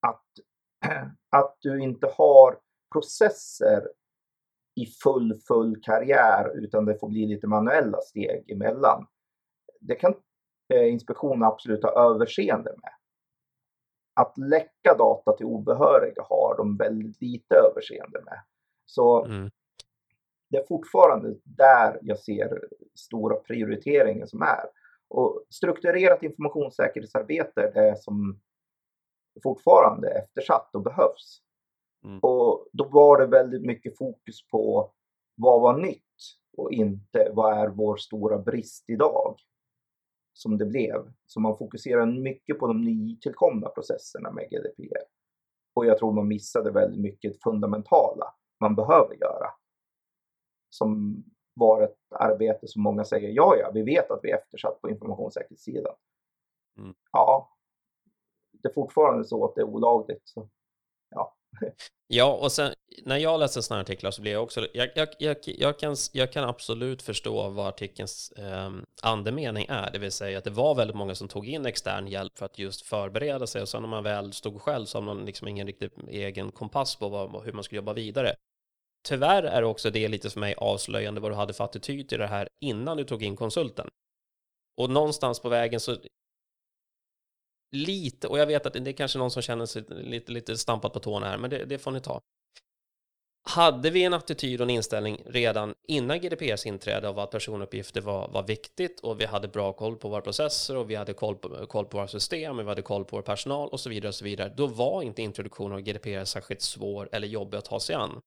Att, 0.00 0.24
att 1.30 1.56
du 1.60 1.82
inte 1.82 2.06
har 2.06 2.58
processer 2.92 3.88
i 4.74 4.86
full, 4.86 5.34
full 5.48 5.82
karriär 5.82 6.58
utan 6.58 6.84
det 6.84 6.98
får 6.98 7.08
bli 7.08 7.26
lite 7.26 7.46
manuella 7.46 8.00
steg 8.00 8.50
emellan. 8.50 9.06
Det 9.80 9.94
kan 9.94 10.14
eh, 10.74 10.92
inspektionen 10.92 11.42
absolut 11.42 11.82
ha 11.82 11.90
överseende 11.90 12.74
med 12.82 12.92
att 14.14 14.38
läcka 14.38 14.94
data 14.98 15.32
till 15.32 15.46
obehöriga 15.46 16.22
har 16.22 16.56
de 16.56 16.76
väldigt 16.76 17.22
lite 17.22 17.54
överseende 17.54 18.20
med. 18.24 18.38
Så 18.86 19.24
mm. 19.24 19.50
det 20.50 20.56
är 20.56 20.66
fortfarande 20.66 21.34
där 21.44 21.98
jag 22.02 22.18
ser 22.18 22.68
stora 22.94 23.36
prioriteringen 23.36 24.28
som 24.28 24.42
är. 24.42 24.64
Och 25.08 25.44
strukturerat 25.50 26.22
informationssäkerhetsarbete 26.22 27.62
är 27.62 27.72
det 27.72 28.02
som 28.02 28.40
fortfarande 29.42 30.10
är 30.10 30.18
eftersatt 30.18 30.74
och 30.74 30.82
behövs. 30.82 31.40
Mm. 32.04 32.18
Och 32.18 32.68
då 32.72 32.84
var 32.84 33.18
det 33.18 33.26
väldigt 33.26 33.62
mycket 33.62 33.98
fokus 33.98 34.48
på 34.48 34.92
vad 35.34 35.60
var 35.60 35.78
nytt 35.78 36.00
och 36.56 36.72
inte 36.72 37.30
vad 37.32 37.58
är 37.58 37.68
vår 37.68 37.96
stora 37.96 38.38
brist 38.38 38.84
idag 38.90 39.36
som 40.34 40.58
det 40.58 40.66
blev. 40.66 41.12
Så 41.26 41.40
man 41.40 41.58
fokuserar 41.58 42.06
mycket 42.06 42.58
på 42.58 42.66
de 42.66 42.84
nytillkomna 42.84 43.68
processerna 43.68 44.32
med 44.32 44.50
GDPR. 44.50 45.04
Och 45.74 45.86
jag 45.86 45.98
tror 45.98 46.12
man 46.12 46.28
missade 46.28 46.70
väldigt 46.70 47.00
mycket 47.00 47.42
fundamentala 47.42 48.34
man 48.60 48.74
behöver 48.74 49.14
göra. 49.14 49.50
Som 50.70 51.22
var 51.54 51.82
ett 51.82 51.98
arbete 52.10 52.66
som 52.68 52.82
många 52.82 53.04
säger, 53.04 53.28
ja, 53.28 53.56
ja, 53.56 53.70
vi 53.74 53.82
vet 53.82 54.10
att 54.10 54.20
vi 54.22 54.30
är 54.30 54.38
eftersatt 54.38 54.80
på 54.80 54.90
informationssäkerhetssidan. 54.90 55.94
Mm. 56.78 56.94
Ja, 57.12 57.50
det 58.52 58.68
är 58.68 58.72
fortfarande 58.72 59.24
så 59.24 59.44
att 59.44 59.54
det 59.54 59.60
är 59.60 59.64
olagligt. 59.66 60.28
Så, 60.28 60.48
ja. 61.10 61.36
Ja, 62.06 62.32
och 62.32 62.52
sen 62.52 62.74
när 63.02 63.16
jag 63.16 63.40
läser 63.40 63.60
sådana 63.60 63.82
artiklar 63.82 64.10
så 64.10 64.22
blir 64.22 64.32
jag 64.32 64.42
också, 64.42 64.68
jag, 64.74 64.88
jag, 64.94 65.08
jag, 65.18 65.36
jag, 65.44 65.78
kan, 65.78 65.96
jag 66.12 66.32
kan 66.32 66.44
absolut 66.44 67.02
förstå 67.02 67.48
vad 67.48 67.66
artikelns 67.66 68.32
eh, 68.32 68.70
andemening 69.02 69.66
är, 69.68 69.90
det 69.90 69.98
vill 69.98 70.12
säga 70.12 70.38
att 70.38 70.44
det 70.44 70.50
var 70.50 70.74
väldigt 70.74 70.96
många 70.96 71.14
som 71.14 71.28
tog 71.28 71.48
in 71.48 71.66
extern 71.66 72.06
hjälp 72.06 72.38
för 72.38 72.46
att 72.46 72.58
just 72.58 72.86
förbereda 72.86 73.46
sig 73.46 73.62
och 73.62 73.68
sen 73.68 73.82
när 73.82 73.88
man 73.88 74.04
väl 74.04 74.32
stod 74.32 74.62
själv 74.62 74.86
så 74.86 74.98
har 74.98 75.02
man 75.02 75.24
liksom 75.24 75.48
ingen 75.48 75.66
riktigt 75.66 75.92
egen 76.08 76.50
kompass 76.52 76.96
på 76.96 77.08
vad, 77.08 77.44
hur 77.44 77.52
man 77.52 77.64
ska 77.64 77.76
jobba 77.76 77.92
vidare. 77.92 78.34
Tyvärr 79.08 79.42
är 79.42 79.62
också 79.62 79.90
det 79.90 80.08
lite 80.08 80.30
för 80.30 80.40
mig 80.40 80.54
avslöjande 80.54 81.20
vad 81.20 81.30
du 81.30 81.34
hade 81.34 81.52
för 81.52 81.64
attityd 81.64 82.08
till 82.08 82.18
det 82.18 82.26
här 82.26 82.48
innan 82.60 82.96
du 82.96 83.04
tog 83.04 83.22
in 83.22 83.36
konsulten. 83.36 83.88
Och 84.76 84.90
någonstans 84.90 85.40
på 85.40 85.48
vägen 85.48 85.80
så 85.80 85.96
lite, 87.72 88.28
och 88.28 88.38
jag 88.38 88.46
vet 88.46 88.66
att 88.66 88.72
det 88.72 88.90
är 88.90 88.92
kanske 88.92 89.18
någon 89.18 89.30
som 89.30 89.42
känner 89.42 89.66
sig 89.66 89.84
lite, 89.88 90.32
lite 90.32 90.56
stampat 90.56 90.92
på 90.92 91.00
tårna 91.00 91.26
här, 91.26 91.38
men 91.38 91.50
det, 91.50 91.64
det 91.64 91.78
får 91.78 91.90
ni 91.90 92.00
ta. 92.00 92.20
Hade 93.46 93.90
vi 93.90 94.04
en 94.04 94.14
attityd 94.14 94.60
och 94.60 94.64
en 94.64 94.70
inställning 94.70 95.22
redan 95.26 95.74
innan 95.88 96.20
GDPRs 96.20 96.66
inträde 96.66 97.08
av 97.08 97.18
att 97.18 97.30
personuppgifter 97.30 98.00
var, 98.00 98.28
var 98.28 98.42
viktigt 98.42 99.00
och 99.00 99.20
vi 99.20 99.24
hade 99.24 99.48
bra 99.48 99.72
koll 99.72 99.96
på 99.96 100.08
våra 100.08 100.20
processer 100.20 100.76
och 100.76 100.90
vi 100.90 100.94
hade 100.94 101.12
koll 101.12 101.36
på, 101.36 101.66
koll 101.66 101.84
på 101.84 101.96
våra 101.96 102.08
system, 102.08 102.56
vi 102.56 102.64
hade 102.64 102.82
koll 102.82 103.04
på 103.04 103.16
vår 103.16 103.22
personal 103.22 103.68
och 103.68 103.80
så 103.80 103.90
vidare 103.90 104.08
och 104.08 104.14
så 104.14 104.24
vidare, 104.24 104.52
då 104.56 104.66
var 104.66 105.02
inte 105.02 105.22
introduktionen 105.22 105.72
av 105.72 105.80
GDPR 105.80 106.24
särskilt 106.24 106.62
svår 106.62 107.08
eller 107.12 107.28
jobbig 107.28 107.58
att 107.58 107.64
ta 107.64 107.80
sig 107.80 107.96
an. 107.96 108.20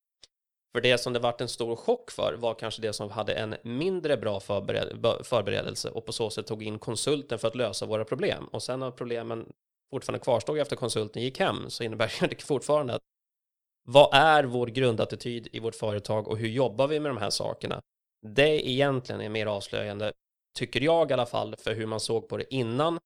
För 0.77 0.81
det 0.81 0.98
som 0.98 1.13
det 1.13 1.19
varit 1.19 1.41
en 1.41 1.50
stor 1.50 1.75
chock 1.75 2.12
för 2.12 2.34
var 2.34 2.53
kanske 2.53 2.81
det 2.81 2.93
som 2.93 3.10
hade 3.10 3.34
en 3.34 3.55
mindre 3.63 4.17
bra 4.17 4.39
förbered 4.39 5.25
förberedelse 5.25 5.89
och 5.89 6.05
på 6.05 6.12
så 6.12 6.29
sätt 6.29 6.48
tog 6.48 6.63
in 6.63 6.79
konsulten 6.79 7.39
för 7.39 7.48
att 7.48 7.55
lösa 7.55 7.86
våra 7.86 8.05
problem. 8.05 8.48
Och 8.51 8.63
sen 8.63 8.79
när 8.79 8.91
problemen 8.91 9.46
fortfarande 9.91 10.24
kvarstod 10.24 10.57
efter 10.57 10.75
konsulten 10.75 11.22
gick 11.22 11.39
hem 11.39 11.69
så 11.69 11.84
innebär 11.84 12.13
det 12.29 12.41
fortfarande 12.41 12.93
att 12.93 13.01
vad 13.88 14.13
är 14.13 14.43
vår 14.43 14.67
grundattityd 14.67 15.48
i 15.51 15.60
vårt 15.60 15.75
företag 15.75 16.27
och 16.27 16.38
hur 16.38 16.48
jobbar 16.48 16.88
vi 16.88 17.00
med 17.00 17.10
de 17.10 17.17
här 17.17 17.29
sakerna? 17.29 17.81
Det 18.27 18.69
egentligen 18.69 19.22
är 19.22 19.29
mer 19.29 19.46
avslöjande, 19.46 20.13
tycker 20.57 20.81
jag 20.81 21.12
i 21.12 21.13
alla 21.13 21.25
fall, 21.25 21.55
för 21.55 21.74
hur 21.74 21.86
man 21.86 22.00
såg 22.00 22.29
på 22.29 22.38
det 22.38 22.53
innan 22.53 23.00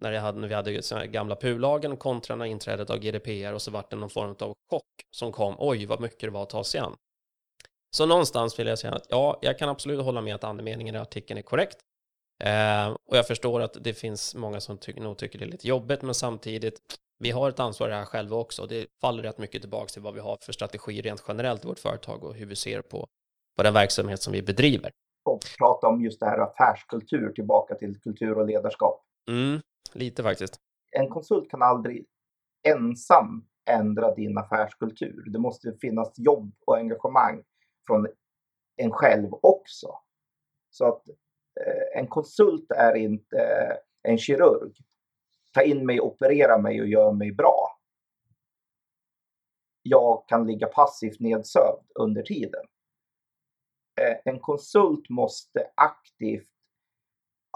när, 0.00 0.12
jag 0.12 0.22
hade, 0.22 0.40
när 0.40 0.48
vi 0.48 0.54
hade 0.54 1.06
gamla 1.06 1.36
PU-lagen 1.36 1.96
kontra 1.96 2.36
när 2.36 2.44
inträdet 2.44 2.90
av 2.90 2.98
GDPR 2.98 3.52
och 3.52 3.62
så 3.62 3.70
vart 3.70 3.90
det 3.90 3.96
någon 3.96 4.10
form 4.10 4.36
av 4.40 4.54
chock 4.70 4.84
som 5.10 5.32
kom. 5.32 5.54
Oj, 5.58 5.86
vad 5.86 6.00
mycket 6.00 6.20
det 6.20 6.30
var 6.30 6.42
att 6.42 6.50
ta 6.50 6.64
sig 6.64 6.80
an. 6.80 6.96
Så 7.90 8.06
någonstans 8.06 8.58
vill 8.58 8.66
jag 8.66 8.78
säga 8.78 8.92
att 8.92 9.06
ja, 9.08 9.38
jag 9.42 9.58
kan 9.58 9.68
absolut 9.68 10.04
hålla 10.04 10.20
med 10.20 10.34
att 10.34 10.44
andemeningen 10.44 10.94
i 10.94 10.98
artikeln 10.98 11.38
är 11.38 11.42
korrekt. 11.42 11.78
Eh, 12.44 12.88
och 12.88 13.16
jag 13.16 13.26
förstår 13.26 13.60
att 13.60 13.76
det 13.84 13.94
finns 13.94 14.34
många 14.34 14.60
som 14.60 14.78
tycker, 14.78 15.00
nog 15.00 15.18
tycker 15.18 15.38
det 15.38 15.44
är 15.44 15.50
lite 15.50 15.68
jobbigt, 15.68 16.02
men 16.02 16.14
samtidigt, 16.14 16.80
vi 17.18 17.30
har 17.30 17.48
ett 17.48 17.60
ansvar 17.60 17.88
här 17.88 18.04
själva 18.04 18.36
också. 18.36 18.66
Det 18.66 18.86
faller 19.00 19.22
rätt 19.22 19.38
mycket 19.38 19.60
tillbaka 19.60 19.86
till 19.86 20.02
vad 20.02 20.14
vi 20.14 20.20
har 20.20 20.38
för 20.42 20.52
strategi 20.52 21.00
rent 21.00 21.24
generellt 21.28 21.64
i 21.64 21.68
vårt 21.68 21.78
företag 21.78 22.24
och 22.24 22.34
hur 22.34 22.46
vi 22.46 22.56
ser 22.56 22.82
på, 22.82 23.06
på 23.56 23.62
den 23.62 23.74
verksamhet 23.74 24.22
som 24.22 24.32
vi 24.32 24.42
bedriver. 24.42 24.90
Och 25.24 25.40
prata 25.58 25.86
om 25.86 26.00
just 26.00 26.20
det 26.20 26.26
här 26.26 26.38
affärskultur, 26.38 27.32
tillbaka 27.32 27.74
till 27.74 28.00
kultur 28.00 28.38
och 28.38 28.46
ledarskap. 28.46 29.04
Mm, 29.30 29.60
lite 29.92 30.22
faktiskt. 30.22 30.56
En 30.90 31.08
konsult 31.08 31.50
kan 31.50 31.62
aldrig 31.62 32.06
ensam 32.68 33.44
ändra 33.70 34.14
din 34.14 34.38
affärskultur. 34.38 35.24
Det 35.26 35.38
måste 35.38 35.72
finnas 35.80 36.12
jobb 36.16 36.52
och 36.66 36.76
engagemang 36.76 37.42
från 37.88 38.06
en 38.76 38.90
själv 38.90 39.30
också. 39.42 39.98
Så 40.70 40.86
att 40.86 41.08
eh, 41.60 41.98
en 42.00 42.06
konsult 42.06 42.70
är 42.70 42.94
inte 42.94 43.72
en 44.02 44.18
kirurg. 44.18 44.72
Ta 45.52 45.62
in 45.62 45.86
mig, 45.86 46.00
operera 46.00 46.58
mig 46.58 46.80
och 46.80 46.88
gör 46.88 47.12
mig 47.12 47.32
bra. 47.32 47.78
Jag 49.82 50.24
kan 50.28 50.46
ligga 50.46 50.66
passivt 50.66 51.20
nedsövd 51.20 51.86
under 51.94 52.22
tiden. 52.22 52.64
Eh, 54.00 54.16
en 54.24 54.40
konsult 54.40 55.08
måste 55.08 55.70
aktivt 55.74 56.48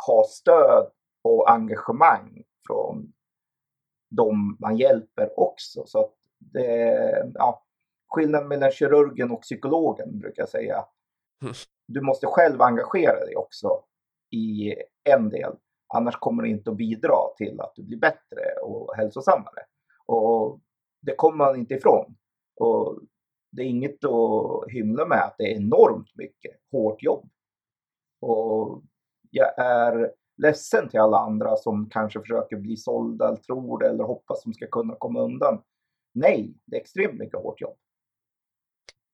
ha 0.07 0.25
stöd 0.25 0.93
och 1.23 1.51
engagemang 1.51 2.45
från 2.67 3.13
de 4.09 4.57
man 4.61 4.77
hjälper 4.77 5.41
också. 5.41 5.87
Så 5.87 6.01
att 6.01 6.15
det, 6.39 7.33
ja, 7.35 7.65
skillnaden 8.15 8.49
mellan 8.49 8.71
kirurgen 8.71 9.31
och 9.31 9.43
psykologen 9.43 10.19
brukar 10.19 10.43
jag 10.43 10.49
säga. 10.49 10.85
Mm. 11.43 11.55
Du 11.89 12.01
måste 12.01 12.27
själv 12.27 12.63
engagera 12.63 13.21
dig 13.21 13.37
också 13.37 13.85
i 14.31 14.75
en 15.05 15.29
del. 15.29 15.53
Annars 15.95 16.17
kommer 16.17 16.43
det 16.43 16.49
inte 16.49 16.71
att 16.71 16.77
bidra 16.77 17.17
till 17.37 17.61
att 17.61 17.73
du 17.77 17.83
blir 17.83 17.99
bättre 17.99 18.61
och 18.63 18.97
hälsosammare. 18.97 19.63
Och 20.07 20.61
det 21.01 21.15
kommer 21.17 21.37
man 21.37 21.57
inte 21.57 21.75
ifrån. 21.75 22.17
Och 22.61 23.01
det 23.53 23.63
är 23.63 23.67
inget 23.67 24.05
att 24.05 24.71
hymla 24.71 25.07
med 25.07 25.25
att 25.25 25.35
det 25.39 25.45
är 25.53 25.57
enormt 25.57 26.11
mycket 26.15 26.57
hårt 26.73 27.03
jobb. 27.03 27.29
Och 28.21 28.83
jag 29.31 29.59
är 29.59 30.13
ledsen 30.37 30.89
till 30.89 31.01
alla 31.01 31.19
andra 31.19 31.57
som 31.57 31.91
kanske 31.91 32.21
försöker 32.21 32.57
bli 32.57 32.77
sålda 32.77 33.29
eller 33.29 33.37
tror 33.37 33.79
det 33.79 33.89
eller 33.89 34.05
hoppas 34.05 34.45
de 34.45 34.53
ska 34.55 34.67
kunna 34.67 34.95
komma 34.99 35.21
undan. 35.21 35.63
Nej, 36.15 36.55
det 36.67 36.77
är 36.77 36.81
extremt 36.81 37.19
mycket 37.19 37.41
hårt 37.41 37.61
jobb. 37.61 37.77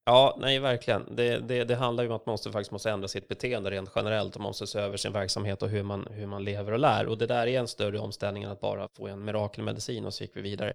Ja, 0.09 0.37
nej, 0.39 0.59
verkligen. 0.59 1.17
Det, 1.17 1.39
det, 1.39 1.65
det, 1.65 1.75
handlar 1.75 2.05
ju 2.05 2.11
om 2.11 2.17
att 2.17 2.27
man 2.27 2.33
måste, 2.33 2.53
faktiskt 2.53 2.71
måste 2.71 2.91
ändra 2.91 3.09
sitt 3.09 3.29
beteende 3.29 3.71
rent 3.71 3.91
generellt 3.95 4.37
och 4.37 4.41
man 4.41 4.49
måste 4.49 4.67
se 4.67 4.79
över 4.79 4.97
sin 4.97 5.13
verksamhet 5.13 5.63
och 5.63 5.69
hur 5.69 5.83
man, 5.83 6.07
hur 6.11 6.27
man 6.27 6.45
lever 6.45 6.73
och 6.73 6.79
lär. 6.79 7.07
Och 7.07 7.19
det 7.19 7.27
där 7.27 7.47
är 7.47 7.59
en 7.59 7.69
större 7.69 7.99
omställning 7.99 8.43
än 8.43 8.51
att 8.51 8.61
bara 8.61 8.89
få 8.97 9.09
en 9.09 9.25
mirakelmedicin 9.25 10.07
och 10.07 10.15
så 10.15 10.25
gick 10.25 10.37
vi 10.37 10.41
vidare. 10.41 10.73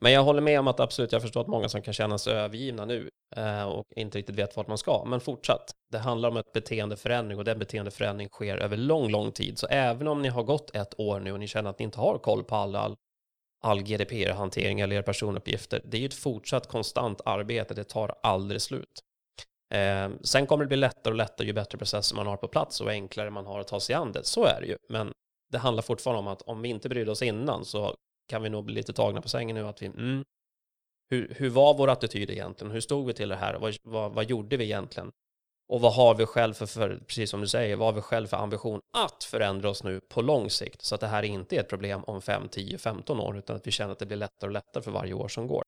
Men 0.00 0.12
jag 0.12 0.22
håller 0.22 0.40
med 0.40 0.60
om 0.60 0.68
att 0.68 0.80
absolut, 0.80 1.12
jag 1.12 1.22
förstår 1.22 1.40
att 1.40 1.46
många 1.46 1.68
som 1.68 1.82
kan 1.82 1.94
känna 1.94 2.18
sig 2.18 2.32
övergivna 2.32 2.84
nu 2.84 3.08
eh, 3.36 3.64
och 3.64 3.84
inte 3.96 4.18
riktigt 4.18 4.36
vet 4.36 4.56
vart 4.56 4.68
man 4.68 4.78
ska. 4.78 5.04
Men 5.04 5.20
fortsatt, 5.20 5.70
det 5.92 5.98
handlar 5.98 6.28
om 6.28 6.36
ett 6.36 6.52
beteendeförändring 6.52 7.38
och 7.38 7.44
den 7.44 7.58
beteendeförändring 7.58 8.28
sker 8.28 8.56
över 8.56 8.76
lång, 8.76 9.10
lång 9.10 9.32
tid. 9.32 9.58
Så 9.58 9.66
även 9.66 10.08
om 10.08 10.22
ni 10.22 10.28
har 10.28 10.42
gått 10.42 10.76
ett 10.76 11.00
år 11.00 11.20
nu 11.20 11.32
och 11.32 11.40
ni 11.40 11.46
känner 11.46 11.70
att 11.70 11.78
ni 11.78 11.84
inte 11.84 12.00
har 12.00 12.18
koll 12.18 12.44
på 12.44 12.56
alla 12.56 12.96
all 13.60 13.82
GDPR-hantering 13.82 14.80
eller 14.80 14.96
era 14.96 15.02
personuppgifter. 15.02 15.82
Det 15.84 15.96
är 15.96 16.00
ju 16.00 16.06
ett 16.06 16.14
fortsatt 16.14 16.68
konstant 16.68 17.20
arbete, 17.24 17.74
det 17.74 17.84
tar 17.84 18.14
aldrig 18.22 18.62
slut. 18.62 19.02
Eh, 19.74 20.10
sen 20.22 20.46
kommer 20.46 20.64
det 20.64 20.68
bli 20.68 20.76
lättare 20.76 21.12
och 21.12 21.16
lättare 21.16 21.46
ju 21.46 21.52
bättre 21.52 21.78
processer 21.78 22.16
man 22.16 22.26
har 22.26 22.36
på 22.36 22.48
plats 22.48 22.80
och 22.80 22.90
enklare 22.90 23.30
man 23.30 23.46
har 23.46 23.60
att 23.60 23.68
ta 23.68 23.80
sig 23.80 23.94
an 23.94 24.12
det. 24.12 24.24
Så 24.24 24.44
är 24.44 24.60
det 24.60 24.66
ju, 24.66 24.76
men 24.88 25.12
det 25.50 25.58
handlar 25.58 25.82
fortfarande 25.82 26.18
om 26.18 26.28
att 26.28 26.42
om 26.42 26.62
vi 26.62 26.68
inte 26.68 26.88
brydde 26.88 27.10
oss 27.10 27.22
innan 27.22 27.64
så 27.64 27.96
kan 28.28 28.42
vi 28.42 28.48
nog 28.48 28.64
bli 28.64 28.74
lite 28.74 28.92
tagna 28.92 29.20
på 29.20 29.28
sängen 29.28 29.56
nu 29.56 29.66
att 29.66 29.82
vi, 29.82 29.86
mm, 29.86 30.24
hur, 31.10 31.34
hur 31.36 31.50
var 31.50 31.74
vår 31.74 31.88
attityd 31.88 32.30
egentligen? 32.30 32.72
Hur 32.72 32.80
stod 32.80 33.06
vi 33.06 33.12
till 33.12 33.28
det 33.28 33.36
här? 33.36 33.54
Vad, 33.54 33.76
vad, 33.82 34.12
vad 34.12 34.24
gjorde 34.24 34.56
vi 34.56 34.64
egentligen? 34.64 35.12
Och 35.68 35.80
vad 35.80 35.94
har 35.94 36.14
vi 36.14 36.26
själv 36.26 36.54
för, 36.54 36.66
för, 36.66 37.00
precis 37.06 37.30
som 37.30 37.40
du 37.40 37.46
säger, 37.46 37.76
vad 37.76 37.88
har 37.88 37.92
vi 37.92 38.00
själv 38.00 38.26
för 38.26 38.36
ambition 38.36 38.80
att 38.96 39.24
förändra 39.24 39.70
oss 39.70 39.84
nu 39.84 40.00
på 40.00 40.22
lång 40.22 40.50
sikt 40.50 40.82
så 40.82 40.94
att 40.94 41.00
det 41.00 41.06
här 41.06 41.22
inte 41.22 41.56
är 41.56 41.60
ett 41.60 41.68
problem 41.68 42.04
om 42.04 42.22
5, 42.22 42.48
10, 42.48 42.78
15 42.78 43.20
år 43.20 43.38
utan 43.38 43.56
att 43.56 43.66
vi 43.66 43.70
känner 43.70 43.92
att 43.92 43.98
det 43.98 44.06
blir 44.06 44.16
lättare 44.16 44.48
och 44.48 44.52
lättare 44.52 44.82
för 44.82 44.90
varje 44.90 45.14
år 45.14 45.28
som 45.28 45.46
går. 45.46 45.62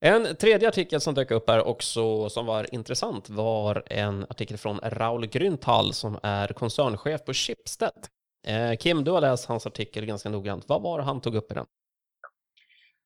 En 0.00 0.36
tredje 0.36 0.68
artikel 0.68 1.00
som 1.00 1.14
dök 1.14 1.30
upp 1.30 1.50
här 1.50 1.66
också 1.66 2.28
som 2.28 2.46
var 2.46 2.74
intressant 2.74 3.30
var 3.30 3.82
en 3.86 4.26
artikel 4.28 4.56
från 4.56 4.80
Raul 4.82 5.26
Grünthal 5.26 5.92
som 5.92 6.18
är 6.22 6.48
koncernchef 6.48 7.24
på 7.24 7.32
Schibsted. 7.32 8.06
Eh, 8.46 8.76
Kim, 8.76 9.04
du 9.04 9.10
har 9.10 9.20
läst 9.20 9.46
hans 9.46 9.66
artikel 9.66 10.06
ganska 10.06 10.28
noggrant. 10.28 10.68
Vad 10.68 10.82
var 10.82 10.98
det 10.98 11.04
han 11.04 11.20
tog 11.20 11.34
upp 11.34 11.50
i 11.50 11.54
den? 11.54 11.66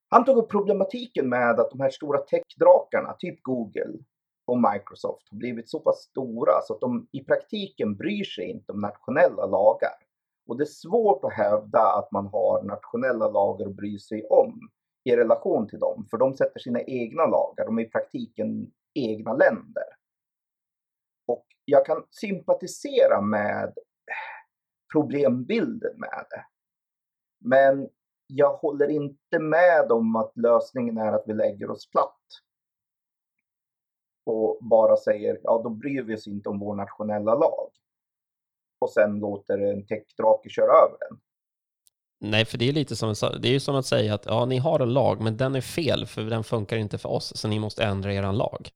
Han 0.09 0.25
tog 0.25 0.37
upp 0.37 0.51
problematiken 0.51 1.29
med 1.29 1.61
att 1.61 1.71
de 1.71 1.81
här 1.81 1.91
stora 1.91 2.19
techdrakarna, 2.19 3.13
typ 3.19 3.43
Google, 3.43 3.99
och 4.49 4.73
Microsoft 4.73 5.29
har 5.31 5.39
blivit 5.39 5.71
så 5.71 5.81
pass 5.81 5.99
stora 5.99 6.53
så 6.63 6.75
att 6.75 6.81
de 6.81 7.09
i 7.13 7.25
praktiken 7.25 7.97
bryr 7.97 8.25
sig 8.25 8.45
inte 8.45 8.73
om 8.73 8.81
nationella 8.81 9.47
lagar. 9.47 9.95
Och 10.49 10.57
det 10.59 10.65
är 10.65 10.67
svårt 10.67 11.25
att 11.25 11.33
hävda 11.33 11.81
att 11.81 12.13
man 12.13 12.27
har 12.27 12.63
nationella 12.63 13.29
lagar 13.29 13.67
att 13.67 13.77
bry 13.77 13.99
sig 13.99 14.27
om 14.27 14.69
i 15.05 15.17
relation 15.17 15.69
till 15.69 15.79
dem, 15.79 16.07
för 16.11 16.17
de 16.17 16.35
sätter 16.35 16.61
sina 16.61 16.83
egna 16.83 17.27
lagar. 17.27 17.65
De 17.65 17.79
är 17.79 17.83
i 17.83 17.91
praktiken 17.91 18.73
egna 18.95 19.33
länder. 19.33 19.85
Och 21.27 21.47
jag 21.65 21.87
kan 21.87 22.05
sympatisera 22.11 23.21
med 23.21 23.75
problembilden 24.93 25.99
med 25.99 26.25
det. 26.31 26.45
Men 27.49 27.89
jag 28.27 28.57
håller 28.57 28.89
inte 28.89 29.39
med 29.39 29.93
om 29.93 30.17
att 30.17 30.33
lösningen 30.37 30.99
är 30.99 31.13
att 31.13 31.25
vi 31.27 31.35
lägger 31.35 31.71
oss 31.71 31.91
platt 31.91 32.23
och 34.29 34.59
bara 34.61 34.97
säger 34.97 35.41
ja 35.43 35.61
då 35.65 35.71
bryr 35.71 36.03
vi 36.03 36.17
oss 36.17 36.27
inte 36.27 36.49
om 36.49 36.59
vår 36.59 36.75
nationella 36.75 37.35
lag. 37.35 37.71
Och 38.81 38.91
sen 38.91 39.19
låter 39.19 39.59
en 39.59 39.87
techdrake 39.87 40.49
köra 40.49 40.73
över 40.73 40.97
den. 41.01 41.21
Nej, 42.21 42.45
för 42.45 42.59
det 42.59 42.69
är 42.69 42.73
lite 42.73 42.97
som, 42.97 43.15
det 43.43 43.55
är 43.55 43.59
som 43.59 43.77
att 43.77 43.87
säga 43.87 44.15
att 44.15 44.27
ja, 44.27 44.45
ni 44.45 44.59
har 44.59 44.81
en 44.81 44.93
lag, 44.93 45.21
men 45.21 45.37
den 45.37 45.55
är 45.55 45.61
fel 45.61 46.07
för 46.07 46.23
den 46.23 46.45
funkar 46.45 46.77
inte 46.77 46.99
för 46.99 47.09
oss, 47.09 47.37
så 47.37 47.49
ni 47.49 47.59
måste 47.61 47.85
ändra 47.85 48.13
er 48.13 48.33
lag. 48.33 48.69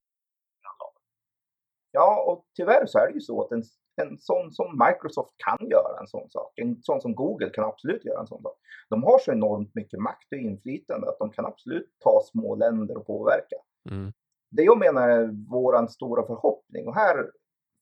Ja, 1.93 2.25
och 2.27 2.45
tyvärr 2.57 2.87
så 2.87 2.99
är 2.99 3.09
det 3.09 3.15
ju 3.15 3.21
så 3.21 3.45
att 3.45 3.53
en, 3.53 3.63
en 4.03 4.19
sån 4.19 4.53
som 4.53 4.85
Microsoft 4.87 5.31
kan 5.37 5.69
göra 5.71 6.01
en 6.01 6.07
sån 6.07 6.31
sak. 6.31 6.53
En 6.57 6.83
sån 6.83 7.01
som 7.01 7.15
Google 7.15 7.51
kan 7.51 7.65
absolut 7.65 8.05
göra 8.05 8.21
en 8.21 8.27
sån 8.27 8.43
sak. 8.43 8.57
De 8.89 9.03
har 9.03 9.19
så 9.19 9.33
enormt 9.33 9.75
mycket 9.75 10.01
makt 10.01 10.33
och 10.33 10.39
inflytande 10.39 11.09
att 11.09 11.19
de 11.19 11.31
kan 11.31 11.47
absolut 11.47 11.91
ta 11.99 12.21
små 12.31 12.55
länder 12.55 12.97
och 12.97 13.07
påverka. 13.07 13.57
Mm 13.91 14.13
det 14.53 14.63
jag 14.63 14.79
menar 14.79 15.09
är 15.09 15.49
vår 15.49 15.87
stora 15.87 16.27
förhoppning 16.27 16.87
och 16.87 16.95
här 16.95 17.31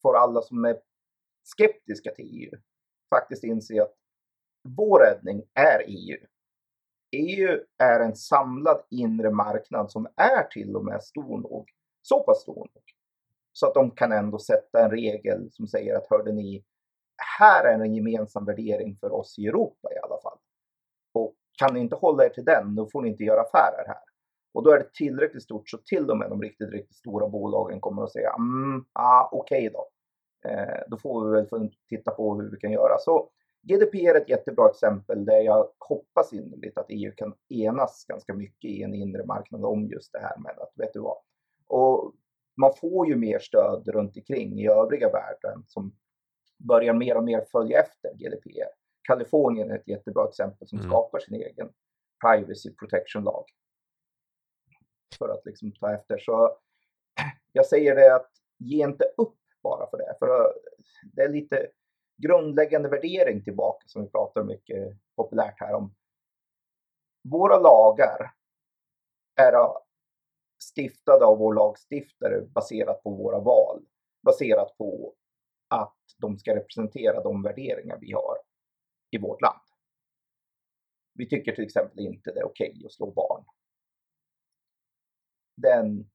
får 0.03 0.17
alla 0.17 0.43
som 0.43 0.65
är 0.65 0.81
skeptiska 1.45 2.11
till 2.11 2.31
EU 2.33 2.59
faktiskt 3.15 3.45
inse 3.45 3.83
att 3.83 3.95
vår 4.77 5.01
räddning 5.01 5.43
är 5.55 5.85
EU. 5.87 6.19
EU 7.13 7.59
är 7.79 8.01
en 8.01 8.17
samlad 8.17 8.83
inre 8.91 9.31
marknad 9.31 9.91
som 9.91 10.07
är 10.17 10.43
till 10.43 10.77
och 10.77 10.85
med 10.85 11.03
stor 11.03 11.39
nog, 11.39 11.71
så 12.03 12.23
pass 12.23 12.43
stor 12.43 12.57
nog, 12.57 12.83
så 13.53 13.67
att 13.67 13.75
de 13.75 13.91
kan 13.91 14.13
ändå 14.13 14.39
sätta 14.39 14.85
en 14.85 14.91
regel 14.91 15.51
som 15.53 15.67
säger 15.67 15.97
att 15.97 16.07
hörde 16.11 16.33
ni, 16.33 16.65
här 17.39 17.65
är 17.65 17.79
en 17.79 17.95
gemensam 17.95 18.45
värdering 18.45 18.97
för 18.97 19.13
oss 19.13 19.39
i 19.39 19.47
Europa 19.47 19.89
i 19.95 19.99
alla 19.99 20.21
fall. 20.23 20.39
Och 21.13 21.35
kan 21.59 21.75
ni 21.75 21.81
inte 21.81 21.97
hålla 21.97 22.25
er 22.25 22.29
till 22.29 22.45
den, 22.45 22.75
då 22.75 22.89
får 22.93 23.03
ni 23.03 23.09
inte 23.09 23.25
göra 23.25 23.41
affärer 23.41 23.85
här. 23.87 24.10
Och 24.53 24.63
då 24.65 24.71
är 24.71 24.79
det 24.79 24.93
tillräckligt 24.95 25.43
stort 25.43 25.71
så 25.71 25.79
till 25.79 26.11
och 26.11 26.19
med 26.19 26.31
de 26.31 26.43
riktigt, 26.43 26.71
riktigt 26.71 26.97
stora 26.97 27.29
bolagen 27.29 27.81
kommer 27.81 28.03
att 28.03 28.13
säga 28.13 28.35
mm, 28.39 28.85
ah, 28.93 29.29
okej 29.33 29.69
okay 29.69 29.69
då. 29.69 29.89
Eh, 30.49 30.83
då 30.89 30.97
får 30.97 31.27
vi 31.27 31.33
väl 31.33 31.71
titta 31.89 32.11
på 32.11 32.35
hur 32.35 32.51
vi 32.51 32.57
kan 32.57 32.73
göra. 32.73 32.99
Så 32.99 33.31
GDP 33.63 34.07
är 34.07 34.15
ett 34.15 34.29
jättebra 34.29 34.69
exempel 34.71 35.25
där 35.25 35.41
jag 35.41 35.69
hoppas 35.79 36.33
innerligt 36.33 36.79
att 36.79 36.87
EU 36.89 37.13
kan 37.17 37.35
enas 37.49 38.05
ganska 38.09 38.35
mycket 38.35 38.71
i 38.71 38.83
en 38.83 38.95
inre 38.95 39.27
marknad 39.27 39.65
om 39.65 39.87
just 39.87 40.13
det 40.13 40.19
här 40.19 40.39
med 40.39 40.59
att, 40.59 40.73
vet 40.75 40.93
du 40.93 41.01
vad? 41.01 41.17
Och 41.67 42.15
man 42.61 42.73
får 42.81 43.09
ju 43.09 43.17
mer 43.17 43.39
stöd 43.39 43.89
runt 43.89 44.17
omkring 44.17 44.61
i 44.61 44.69
övriga 44.69 45.11
världen 45.11 45.65
som 45.67 45.93
börjar 46.69 46.95
mer 46.95 47.17
och 47.17 47.25
mer 47.25 47.45
följa 47.53 47.81
efter 47.81 48.15
GDPR. 48.15 48.71
Kalifornien 49.03 49.71
är 49.71 49.79
ett 49.79 49.89
jättebra 49.89 50.29
exempel 50.29 50.69
som 50.69 50.79
mm. 50.79 50.91
skapar 50.91 51.19
sin 51.19 51.35
egen 51.35 51.69
privacy 52.25 52.75
protection 52.75 53.25
lag 53.25 53.45
för 55.19 55.29
att 55.29 55.47
liksom 55.47 55.73
ta 55.73 55.95
efter. 55.95 56.19
Så 56.19 56.57
jag 57.53 57.67
säger 57.67 57.97
det 57.97 58.15
att 58.15 58.31
ge 58.59 58.85
inte 58.85 59.05
upp 59.17 59.39
bara 59.63 59.91
för 59.91 59.99
det. 59.99 60.17
För 60.19 60.53
det 61.13 61.23
är 61.23 61.29
lite 61.29 61.67
grundläggande 62.17 62.89
värdering 62.89 63.45
tillbaka 63.45 63.89
som 63.89 64.03
vi 64.03 64.11
pratar 64.11 64.45
mycket 64.45 64.97
populärt 65.17 65.61
här 65.61 65.75
om. 65.75 65.95
Våra 67.23 67.59
lagar 67.59 68.33
är 69.37 69.55
stiftade 70.63 71.25
av 71.25 71.39
vår 71.39 71.55
lagstiftare 71.55 72.41
baserat 72.41 73.03
på 73.03 73.11
våra 73.11 73.41
val. 73.41 73.85
Baserat 74.23 74.79
på 74.79 75.15
att 75.69 75.97
de 76.19 76.39
ska 76.39 76.57
representera 76.57 77.23
de 77.23 77.43
värderingar 77.43 77.99
vi 78.01 78.13
har 78.13 78.37
i 79.11 79.19
vårt 79.19 79.41
land. 79.41 79.61
Vi 81.15 81.29
tycker 81.29 81.53
till 81.53 81.65
exempel 81.65 81.99
inte 81.99 82.33
det 82.33 82.41
är 82.41 82.45
okej 82.45 82.71
okay 82.71 82.87
att 82.87 82.93
slå 82.93 83.11
barn. 83.11 83.45
Den 85.63 86.11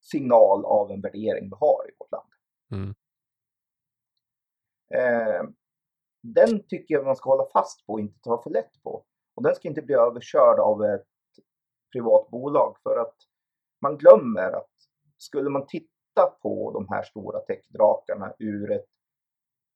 signal 0.00 0.64
av 0.64 0.90
en 0.90 1.00
värdering 1.00 1.44
vi 1.50 1.56
har 1.60 1.90
i 1.90 1.94
vårt 1.98 2.12
land. 2.12 2.28
Mm. 2.72 2.94
Eh, 4.94 5.50
den 6.22 6.66
tycker 6.66 6.94
jag 6.94 7.04
man 7.04 7.16
ska 7.16 7.30
hålla 7.30 7.48
fast 7.52 7.86
på 7.86 7.92
och 7.92 8.00
inte 8.00 8.20
ta 8.20 8.42
för 8.42 8.50
lätt 8.50 8.82
på. 8.82 9.04
Och 9.34 9.42
den 9.42 9.54
ska 9.54 9.68
inte 9.68 9.82
bli 9.82 9.94
överkörd 9.94 10.58
av 10.58 10.84
ett 10.84 11.08
privat 11.92 12.30
bolag 12.30 12.76
för 12.82 12.96
att 12.98 13.16
man 13.80 13.98
glömmer 13.98 14.52
att 14.52 14.70
skulle 15.16 15.50
man 15.50 15.66
titta 15.66 16.26
på 16.42 16.72
de 16.72 16.88
här 16.88 17.02
stora 17.02 17.40
techdrakarna 17.40 18.34
ur 18.38 18.72
ett 18.72 18.88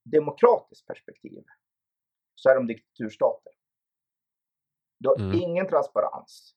demokratiskt 0.04 0.86
perspektiv 0.86 1.44
så 2.34 2.48
är 2.48 2.54
de 2.54 2.66
diktaturstater. 2.66 3.52
Du 4.98 5.08
har 5.08 5.16
mm. 5.16 5.34
ingen 5.34 5.68
transparens. 5.68 6.54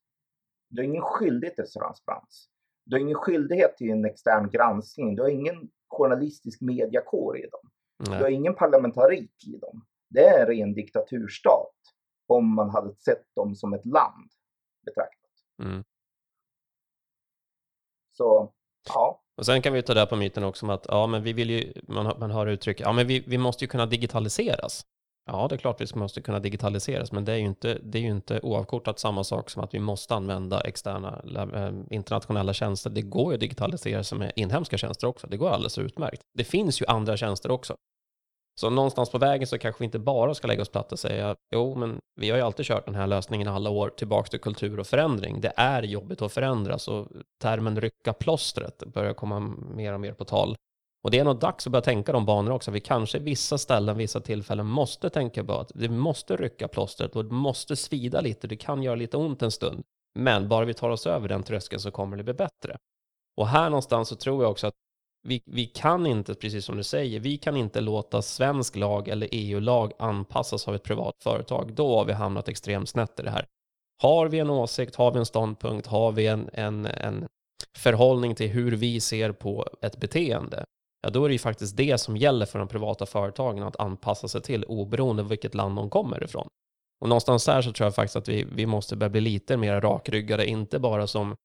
Du 0.75 0.81
har 0.81 0.89
ingen 0.89 1.01
skyldighet 1.01 1.55
till 1.55 1.81
transparens. 1.81 2.49
Du 2.85 2.95
har 2.95 3.01
ingen 3.01 3.15
skyldighet 3.15 3.77
till 3.77 3.89
en 3.89 4.05
extern 4.05 4.49
granskning. 4.49 5.15
Du 5.15 5.21
har 5.21 5.29
ingen 5.29 5.69
journalistisk 5.87 6.61
mediakår 6.61 7.37
i 7.37 7.41
dem. 7.41 7.71
Nej. 7.97 8.17
Du 8.17 8.23
har 8.23 8.31
ingen 8.31 8.55
parlamentarik 8.55 9.31
i 9.47 9.57
dem. 9.57 9.85
Det 10.09 10.25
är 10.25 10.41
en 10.41 10.47
ren 10.47 10.73
diktaturstat 10.73 11.75
om 12.27 12.55
man 12.55 12.69
hade 12.69 12.95
sett 12.95 13.35
dem 13.35 13.55
som 13.55 13.73
ett 13.73 13.85
land 13.85 14.31
betraktat. 14.85 15.31
Mm. 15.63 15.83
Så, 18.11 18.53
ja. 18.87 19.21
Och 19.37 19.45
sen 19.45 19.61
kan 19.61 19.73
vi 19.73 19.83
ta 19.83 19.93
det 19.93 20.05
på 20.05 20.15
myten 20.15 20.43
också 20.43 20.65
om 20.65 20.69
att 20.69 20.85
ja, 20.89 21.07
men 21.07 21.23
vi 21.23 21.33
vill 21.33 21.49
ju, 21.49 21.73
man, 21.87 22.05
har, 22.05 22.17
man 22.19 22.31
har 22.31 22.47
uttryck, 22.47 22.81
ja 22.81 22.93
men 22.93 23.07
vi, 23.07 23.23
vi 23.27 23.37
måste 23.37 23.63
ju 23.63 23.67
kunna 23.67 23.85
digitaliseras. 23.85 24.85
Ja, 25.27 25.47
det 25.47 25.55
är 25.55 25.57
klart 25.57 25.81
vi 25.81 25.99
måste 25.99 26.21
kunna 26.21 26.39
digitaliseras, 26.39 27.11
men 27.11 27.25
det 27.25 27.31
är 27.31 27.37
ju 27.37 27.45
inte, 27.45 27.79
det 27.83 27.97
är 27.97 28.01
ju 28.01 28.09
inte 28.09 28.39
oavkortat 28.43 28.99
samma 28.99 29.23
sak 29.23 29.49
som 29.49 29.63
att 29.63 29.73
vi 29.73 29.79
måste 29.79 30.15
använda 30.15 30.61
externa 30.61 31.21
eh, 31.53 31.95
internationella 31.95 32.53
tjänster. 32.53 32.89
Det 32.89 33.01
går 33.01 33.31
ju 33.31 33.33
att 33.33 33.39
digitalisera 33.39 34.03
sig 34.03 34.17
med 34.17 34.31
inhemska 34.35 34.77
tjänster 34.77 35.07
också. 35.07 35.27
Det 35.27 35.37
går 35.37 35.49
alldeles 35.49 35.77
utmärkt. 35.77 36.21
Det 36.37 36.43
finns 36.43 36.81
ju 36.81 36.85
andra 36.85 37.17
tjänster 37.17 37.51
också. 37.51 37.75
Så 38.59 38.69
någonstans 38.69 39.09
på 39.09 39.17
vägen 39.17 39.47
så 39.47 39.57
kanske 39.57 39.79
vi 39.79 39.85
inte 39.85 39.99
bara 39.99 40.33
ska 40.33 40.47
lägga 40.47 40.61
oss 40.61 40.69
platt 40.69 40.91
och 40.91 40.99
säga 40.99 41.35
jo, 41.55 41.75
men 41.75 41.99
vi 42.21 42.29
har 42.29 42.37
ju 42.37 42.43
alltid 42.43 42.65
kört 42.65 42.85
den 42.85 42.95
här 42.95 43.07
lösningen 43.07 43.47
alla 43.47 43.69
år 43.69 43.89
tillbaka 43.89 44.29
till 44.29 44.39
kultur 44.39 44.79
och 44.79 44.87
förändring. 44.87 45.41
Det 45.41 45.53
är 45.55 45.83
jobbigt 45.83 46.21
att 46.21 46.33
förändras 46.33 46.87
och 46.87 47.07
termen 47.41 47.81
rycka 47.81 48.13
plåstret 48.13 48.83
börjar 48.93 49.13
komma 49.13 49.39
mer 49.75 49.93
och 49.93 49.99
mer 49.99 50.13
på 50.13 50.25
tal. 50.25 50.55
Och 51.05 51.11
det 51.11 51.19
är 51.19 51.23
nog 51.23 51.39
dags 51.39 51.67
att 51.67 51.71
börja 51.71 51.81
tänka 51.81 52.11
de 52.11 52.25
banorna 52.25 52.55
också. 52.55 52.71
Vi 52.71 52.79
kanske 52.79 53.19
vissa 53.19 53.57
ställen, 53.57 53.97
vissa 53.97 54.21
tillfällen 54.21 54.65
måste 54.65 55.09
tänka 55.09 55.43
på 55.43 55.53
att 55.53 55.71
det 55.75 55.89
måste 55.89 56.35
rycka 56.35 56.67
plåstret 56.67 57.15
och 57.15 57.25
det 57.25 57.33
måste 57.33 57.75
svida 57.75 58.21
lite. 58.21 58.47
Det 58.47 58.55
kan 58.55 58.83
göra 58.83 58.95
lite 58.95 59.17
ont 59.17 59.41
en 59.41 59.51
stund. 59.51 59.83
Men 60.19 60.49
bara 60.49 60.65
vi 60.65 60.73
tar 60.73 60.89
oss 60.89 61.07
över 61.07 61.27
den 61.27 61.43
tröskeln 61.43 61.79
så 61.79 61.91
kommer 61.91 62.17
det 62.17 62.23
bli 62.23 62.33
bättre. 62.33 62.77
Och 63.37 63.47
här 63.47 63.69
någonstans 63.69 64.09
så 64.09 64.15
tror 64.15 64.43
jag 64.43 64.51
också 64.51 64.67
att 64.67 64.73
vi, 65.27 65.43
vi 65.45 65.65
kan 65.65 66.05
inte, 66.05 66.35
precis 66.35 66.65
som 66.65 66.77
du 66.77 66.83
säger, 66.83 67.19
vi 67.19 67.37
kan 67.37 67.57
inte 67.57 67.81
låta 67.81 68.21
svensk 68.21 68.75
lag 68.75 69.07
eller 69.07 69.29
EU-lag 69.31 69.91
anpassas 69.99 70.67
av 70.67 70.75
ett 70.75 70.83
privat 70.83 71.15
företag. 71.23 71.73
Då 71.73 71.97
har 71.97 72.05
vi 72.05 72.13
hamnat 72.13 72.47
extremt 72.47 72.89
snett 72.89 73.19
i 73.19 73.23
det 73.23 73.31
här. 73.31 73.45
Har 74.01 74.27
vi 74.27 74.39
en 74.39 74.49
åsikt, 74.49 74.95
har 74.95 75.11
vi 75.11 75.19
en 75.19 75.25
ståndpunkt, 75.25 75.87
har 75.87 76.11
vi 76.11 76.27
en, 76.27 76.49
en, 76.53 76.85
en 76.85 77.27
förhållning 77.77 78.35
till 78.35 78.49
hur 78.49 78.71
vi 78.71 78.99
ser 78.99 79.31
på 79.31 79.67
ett 79.81 79.97
beteende, 79.97 80.65
ja 81.05 81.11
då 81.11 81.23
är 81.23 81.29
det 81.29 81.33
ju 81.33 81.39
faktiskt 81.39 81.77
det 81.77 81.97
som 81.97 82.17
gäller 82.17 82.45
för 82.45 82.59
de 82.59 82.67
privata 82.67 83.05
företagen 83.05 83.63
att 83.63 83.79
anpassa 83.79 84.27
sig 84.27 84.41
till 84.41 84.63
oberoende 84.63 85.21
av 85.23 85.29
vilket 85.29 85.55
land 85.55 85.75
de 85.75 85.89
kommer 85.89 86.23
ifrån. 86.23 86.47
Och 87.01 87.09
någonstans 87.09 87.47
här 87.47 87.61
så 87.61 87.71
tror 87.71 87.85
jag 87.85 87.95
faktiskt 87.95 88.15
att 88.15 88.27
vi, 88.27 88.45
vi 88.51 88.65
måste 88.65 88.95
börja 88.95 89.09
bli 89.09 89.21
lite 89.21 89.57
mer 89.57 89.81
rakryggade, 89.81 90.45
inte 90.45 90.79
bara 90.79 91.07
som, 91.07 91.35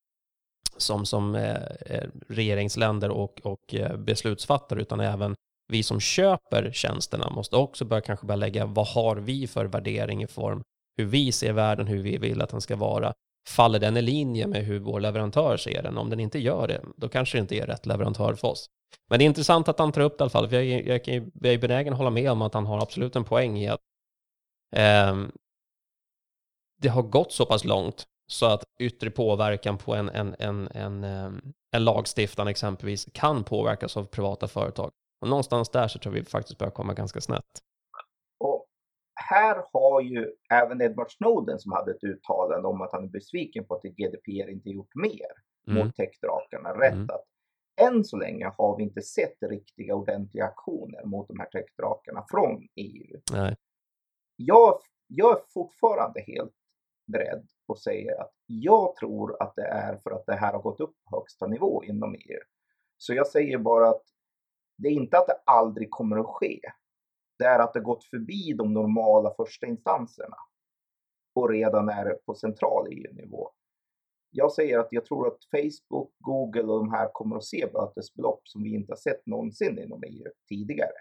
som, 0.77 1.05
som 1.05 1.35
eh, 1.35 1.55
eh, 1.85 2.09
regeringsländer 2.29 3.09
och, 3.09 3.41
och 3.43 3.75
eh, 3.75 3.97
beslutsfattare, 3.97 4.81
utan 4.81 4.99
även 4.99 5.35
vi 5.67 5.83
som 5.83 5.99
köper 5.99 6.71
tjänsterna 6.73 7.29
måste 7.29 7.55
också 7.55 7.85
börja 7.85 8.01
kanske 8.01 8.25
börja 8.25 8.35
lägga 8.35 8.65
vad 8.65 8.87
har 8.87 9.15
vi 9.15 9.47
för 9.47 9.65
värdering 9.65 10.23
i 10.23 10.27
form 10.27 10.61
hur 10.97 11.05
vi 11.05 11.31
ser 11.31 11.53
världen, 11.53 11.87
hur 11.87 12.03
vi 12.03 12.17
vill 12.17 12.41
att 12.41 12.49
den 12.49 12.61
ska 12.61 12.75
vara. 12.75 13.13
Faller 13.49 13.79
den 13.79 13.97
i 13.97 14.01
linje 14.01 14.47
med 14.47 14.65
hur 14.65 14.79
vår 14.79 14.99
leverantör 14.99 15.57
ser 15.57 15.83
den? 15.83 15.97
Om 15.97 16.09
den 16.09 16.19
inte 16.19 16.39
gör 16.39 16.67
det, 16.67 16.81
då 16.97 17.09
kanske 17.09 17.37
det 17.37 17.41
inte 17.41 17.55
är 17.55 17.67
rätt 17.67 17.85
leverantör 17.85 18.33
för 18.33 18.47
oss. 18.47 18.67
Men 19.09 19.19
det 19.19 19.25
är 19.25 19.27
intressant 19.27 19.67
att 19.67 19.79
han 19.79 19.91
tar 19.91 20.01
upp 20.01 20.17
det 20.17 20.21
i 20.21 20.23
alla 20.23 20.29
fall, 20.29 20.49
för 20.49 20.55
jag, 20.55 20.65
jag, 20.65 21.07
jag, 21.07 21.31
jag 21.41 21.53
är 21.53 21.57
benägen 21.57 21.93
att 21.93 21.99
hålla 21.99 22.09
med 22.09 22.31
om 22.31 22.41
att 22.41 22.53
han 22.53 22.65
har 22.65 22.81
absolut 22.81 23.15
en 23.15 23.23
poäng 23.23 23.57
i 23.57 23.67
att 23.67 23.81
eh, 24.75 25.17
det 26.81 26.89
har 26.89 27.01
gått 27.01 27.31
så 27.31 27.45
pass 27.45 27.65
långt 27.65 28.05
så 28.31 28.45
att 28.45 28.63
yttre 28.79 29.09
påverkan 29.09 29.77
på 29.77 29.95
en, 29.95 30.09
en, 30.09 30.35
en, 30.39 30.67
en, 30.67 31.03
ehm, 31.03 31.41
en 31.71 31.83
lagstiftare 31.83 32.49
exempelvis 32.49 33.07
kan 33.13 33.43
påverkas 33.43 33.97
av 33.97 34.05
privata 34.05 34.47
företag. 34.47 34.91
Och 35.21 35.27
någonstans 35.27 35.69
där 35.69 35.87
så 35.87 35.99
tror 35.99 36.13
vi 36.13 36.23
faktiskt 36.23 36.57
börjar 36.57 36.71
komma 36.71 36.93
ganska 36.93 37.21
snett. 37.21 37.45
Och 38.39 38.67
här 39.15 39.63
har 39.73 40.01
ju 40.01 40.31
även 40.51 40.81
Edward 40.81 41.11
Snowden 41.11 41.59
som 41.59 41.71
hade 41.71 41.91
ett 41.91 42.03
uttalande 42.03 42.67
om 42.67 42.81
att 42.81 42.91
han 42.91 43.03
är 43.03 43.07
besviken 43.07 43.65
på 43.65 43.75
att 43.75 43.83
GDPR 43.83 44.49
inte 44.49 44.69
gjort 44.69 44.95
mer 44.95 45.31
mm. 45.67 45.85
mot 45.85 45.95
techdrakarna 45.95 46.69
rätt 46.69 46.93
mm. 46.93 47.09
att 47.09 47.25
än 47.81 48.03
så 48.03 48.17
länge 48.17 48.51
har 48.57 48.77
vi 48.77 48.83
inte 48.83 49.01
sett 49.01 49.43
riktiga 49.43 49.95
ordentliga 49.95 50.45
aktioner 50.45 51.05
mot 51.05 51.27
de 51.27 51.39
här 51.39 51.49
techdrakarna 51.49 52.25
från 52.29 52.67
EU. 52.75 53.19
Nej. 53.31 53.55
Jag, 54.35 54.79
jag 55.07 55.37
är 55.37 55.43
fortfarande 55.53 56.21
helt 56.21 56.53
beredd 57.07 57.47
att 57.67 57.79
säga 57.79 58.21
att 58.21 58.33
jag 58.45 58.95
tror 58.95 59.43
att 59.43 59.55
det 59.55 59.67
är 59.67 59.97
för 59.97 60.11
att 60.11 60.25
det 60.25 60.35
här 60.35 60.53
har 60.53 60.61
gått 60.61 60.79
upp 60.79 60.95
på 61.09 61.17
högsta 61.17 61.47
nivå 61.47 61.83
inom 61.83 62.15
EU. 62.15 62.39
Så 62.97 63.13
jag 63.13 63.27
säger 63.27 63.57
bara 63.57 63.89
att 63.89 64.03
det 64.77 64.87
är 64.87 64.91
inte 64.91 65.17
att 65.17 65.27
det 65.27 65.39
aldrig 65.45 65.91
kommer 65.91 66.17
att 66.17 66.27
ske. 66.27 66.59
Det 67.37 67.45
är 67.45 67.59
att 67.59 67.73
det 67.73 67.79
gått 67.79 68.03
förbi 68.03 68.53
de 68.53 68.73
normala 68.73 69.33
första 69.37 69.67
instanserna 69.67 70.37
och 71.35 71.49
redan 71.49 71.89
är 71.89 72.13
på 72.25 72.33
central 72.33 72.87
EU-nivå 72.91 73.51
jag 74.31 74.51
säger 74.51 74.79
att 74.79 74.87
jag 74.91 75.05
tror 75.05 75.27
att 75.27 75.37
Facebook, 75.51 76.11
Google 76.19 76.61
och 76.61 76.79
de 76.79 76.91
här 76.91 77.09
kommer 77.13 77.35
att 77.35 77.43
se 77.43 77.67
bötesbelopp 77.73 78.41
som 78.47 78.63
vi 78.63 78.73
inte 78.73 78.91
har 78.91 78.97
sett 78.97 79.25
någonsin 79.25 79.79
inom 79.79 80.03
EU 80.03 80.31
tidigare. 80.49 80.91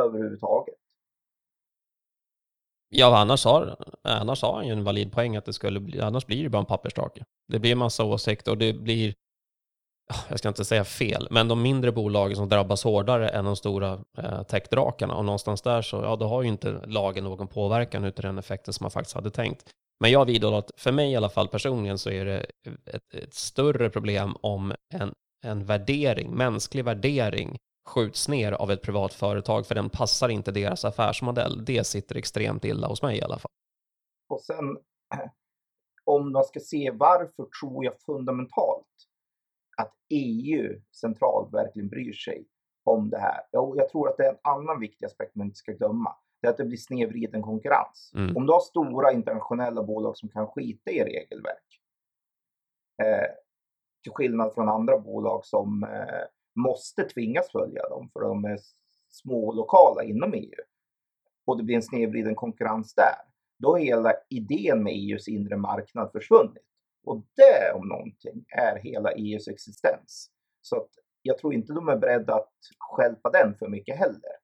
Överhuvudtaget. 0.00 0.74
Ja, 2.88 3.18
annars 3.18 3.44
har, 3.44 3.76
annars 4.02 4.42
har 4.42 4.54
han 4.54 4.66
ju 4.66 4.72
en 4.72 4.84
valid 4.84 5.12
poäng 5.12 5.36
att 5.36 5.44
det 5.44 5.52
skulle 5.52 5.80
bli, 5.80 6.00
annars 6.00 6.26
blir 6.26 6.42
det 6.42 6.48
bara 6.48 6.58
en 6.58 6.66
pappersdrake. 6.66 7.24
Det 7.48 7.58
blir 7.58 7.72
en 7.72 7.78
massa 7.78 8.04
åsikter 8.04 8.50
och 8.50 8.58
det 8.58 8.72
blir, 8.72 9.14
jag 10.28 10.38
ska 10.38 10.48
inte 10.48 10.64
säga 10.64 10.84
fel, 10.84 11.28
men 11.30 11.48
de 11.48 11.62
mindre 11.62 11.92
bolagen 11.92 12.36
som 12.36 12.48
drabbas 12.48 12.84
hårdare 12.84 13.28
än 13.28 13.44
de 13.44 13.56
stora 13.56 14.04
eh, 14.18 14.42
techdrakarna 14.42 15.14
och 15.14 15.24
någonstans 15.24 15.62
där 15.62 15.82
så, 15.82 15.96
ja, 15.96 16.16
då 16.16 16.26
har 16.26 16.42
ju 16.42 16.48
inte 16.48 16.86
lagen 16.86 17.24
någon 17.24 17.48
påverkan 17.48 18.04
utav 18.04 18.22
den 18.22 18.38
effekten 18.38 18.74
som 18.74 18.84
man 18.84 18.90
faktiskt 18.90 19.14
hade 19.14 19.30
tänkt. 19.30 19.74
Men 20.00 20.10
jag 20.10 20.24
vidhåller 20.24 20.58
att 20.58 20.70
för 20.76 20.92
mig 20.92 21.12
i 21.12 21.16
alla 21.16 21.28
fall 21.28 21.48
personligen 21.48 21.98
så 21.98 22.10
är 22.10 22.24
det 22.24 22.46
ett, 22.86 23.14
ett 23.14 23.34
större 23.34 23.90
problem 23.90 24.36
om 24.40 24.74
en, 24.94 25.14
en 25.42 25.64
värdering, 25.64 26.30
mänsklig 26.30 26.84
värdering 26.84 27.58
skjuts 27.88 28.28
ner 28.28 28.52
av 28.52 28.70
ett 28.70 28.82
privat 28.82 29.14
företag 29.14 29.66
för 29.66 29.74
den 29.74 29.90
passar 29.90 30.28
inte 30.28 30.52
deras 30.52 30.84
affärsmodell. 30.84 31.64
Det 31.64 31.86
sitter 31.86 32.16
extremt 32.16 32.64
illa 32.64 32.88
hos 32.88 33.02
mig 33.02 33.18
i 33.18 33.22
alla 33.22 33.38
fall. 33.38 33.50
Och 34.28 34.40
sen 34.40 34.76
om 36.04 36.32
man 36.32 36.44
ska 36.44 36.60
se 36.60 36.90
varför 36.90 37.46
tror 37.60 37.84
jag 37.84 38.00
fundamentalt 38.00 38.86
att 39.76 39.94
EU 40.08 40.80
centralt 41.00 41.54
verkligen 41.54 41.88
bryr 41.88 42.12
sig 42.12 42.46
om 42.84 43.10
det 43.10 43.18
här. 43.18 43.40
Jag 43.50 43.88
tror 43.88 44.08
att 44.08 44.16
det 44.16 44.24
är 44.24 44.30
en 44.32 44.38
annan 44.42 44.80
viktig 44.80 45.06
aspekt 45.06 45.34
man 45.34 45.46
inte 45.46 45.58
ska 45.58 45.72
glömma 45.72 46.16
det 46.40 46.46
är 46.46 46.50
att 46.50 46.56
det 46.56 46.64
blir 46.64 46.76
snedvriden 46.76 47.42
konkurrens. 47.42 48.12
Mm. 48.14 48.36
Om 48.36 48.46
du 48.46 48.52
har 48.52 48.60
stora 48.60 49.12
internationella 49.12 49.82
bolag 49.82 50.16
som 50.16 50.28
kan 50.28 50.46
skita 50.46 50.90
i 50.90 51.04
regelverk, 51.04 51.80
eh, 53.02 53.30
till 54.02 54.12
skillnad 54.12 54.54
från 54.54 54.68
andra 54.68 54.98
bolag 54.98 55.44
som 55.44 55.82
eh, 55.82 56.24
måste 56.54 57.04
tvingas 57.04 57.50
följa 57.50 57.88
dem 57.88 58.10
för 58.12 58.20
de 58.20 58.44
är 58.44 58.58
små 59.08 59.48
och 59.48 59.56
lokala 59.56 60.02
inom 60.02 60.34
EU, 60.34 60.64
och 61.46 61.56
det 61.56 61.62
blir 61.62 61.76
en 61.76 61.82
snedvriden 61.82 62.34
konkurrens 62.34 62.94
där, 62.94 63.14
då 63.58 63.72
har 63.72 63.78
hela 63.78 64.12
idén 64.28 64.82
med 64.82 64.92
EUs 64.92 65.28
inre 65.28 65.56
marknad 65.56 66.12
försvunnit. 66.12 66.64
Och 67.04 67.24
det 67.36 67.72
om 67.74 67.88
någonting 67.88 68.44
är 68.48 68.78
hela 68.78 69.12
EUs 69.12 69.48
existens. 69.48 70.30
Så 70.60 70.76
att 70.76 70.88
jag 71.22 71.38
tror 71.38 71.54
inte 71.54 71.72
de 71.72 71.88
är 71.88 71.96
beredda 71.96 72.34
att 72.34 72.52
skälpa 72.78 73.30
den 73.30 73.54
för 73.58 73.68
mycket 73.68 73.96
heller. 73.96 74.36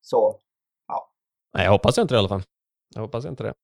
Så 0.00 0.40
Nej, 1.54 1.64
jag 1.64 1.70
hoppas 1.70 1.98
inte 1.98 2.14
det 2.14 2.16
i 2.16 2.18
alla 2.18 2.28
fall. 2.28 2.42
Jag 2.94 3.02
hoppas 3.02 3.24
inte 3.24 3.42
det. 3.42 3.54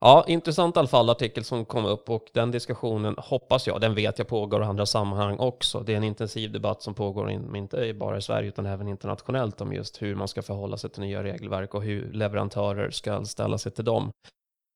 Ja, 0.00 0.24
intressant 0.28 0.76
i 0.76 0.78
alla 0.78 0.88
fall 0.88 1.10
artikel 1.10 1.44
som 1.44 1.64
kom 1.64 1.84
upp 1.84 2.10
och 2.10 2.30
den 2.34 2.50
diskussionen 2.50 3.14
hoppas 3.18 3.66
jag, 3.66 3.80
den 3.80 3.94
vet 3.94 4.18
jag 4.18 4.28
pågår 4.28 4.62
i 4.62 4.64
andra 4.64 4.86
sammanhang 4.86 5.38
också. 5.38 5.80
Det 5.80 5.92
är 5.92 5.96
en 5.96 6.04
intensiv 6.04 6.52
debatt 6.52 6.82
som 6.82 6.94
pågår 6.94 7.30
in, 7.30 7.56
inte 7.56 7.94
bara 7.94 8.16
i 8.18 8.22
Sverige 8.22 8.48
utan 8.48 8.66
även 8.66 8.88
internationellt 8.88 9.60
om 9.60 9.72
just 9.72 10.02
hur 10.02 10.14
man 10.14 10.28
ska 10.28 10.42
förhålla 10.42 10.76
sig 10.76 10.90
till 10.90 11.00
nya 11.00 11.22
regelverk 11.22 11.74
och 11.74 11.82
hur 11.82 12.12
leverantörer 12.12 12.90
ska 12.90 13.24
ställa 13.24 13.58
sig 13.58 13.72
till 13.72 13.84
dem. 13.84 14.10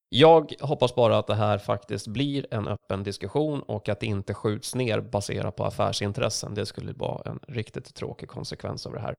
Jag 0.08 0.52
hoppas 0.60 0.94
bara 0.94 1.18
att 1.18 1.26
det 1.26 1.34
här 1.34 1.58
faktiskt 1.58 2.06
blir 2.06 2.46
en 2.54 2.68
öppen 2.68 3.02
diskussion 3.02 3.62
och 3.62 3.88
att 3.88 4.00
det 4.00 4.06
inte 4.06 4.34
skjuts 4.34 4.74
ner 4.74 5.00
baserat 5.00 5.56
på 5.56 5.64
affärsintressen. 5.64 6.54
Det 6.54 6.66
skulle 6.66 6.92
vara 6.92 7.30
en 7.30 7.40
riktigt 7.48 7.94
tråkig 7.94 8.28
konsekvens 8.28 8.86
av 8.86 8.92
det 8.92 9.00
här. 9.00 9.14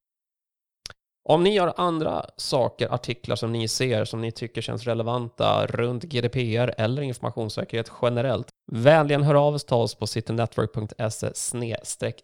Om 1.30 1.44
ni 1.44 1.58
har 1.58 1.74
andra 1.78 2.26
saker, 2.38 2.94
artiklar 2.94 3.36
som 3.36 3.52
ni 3.52 3.68
ser 3.68 4.06
som 4.06 4.22
ni 4.22 4.32
tycker 4.32 4.62
känns 4.62 4.84
relevanta 4.84 5.68
runt 5.68 6.04
GDPR 6.04 6.74
eller 6.78 7.02
informationssäkerhet 7.02 7.92
generellt, 8.02 8.48
vänligen 8.72 9.24
hör 9.24 9.36
av 9.36 9.54
oss 9.54 9.66
till 9.66 9.76
oss 9.76 9.96
på 9.96 10.08
citynetwork.se 10.08 11.34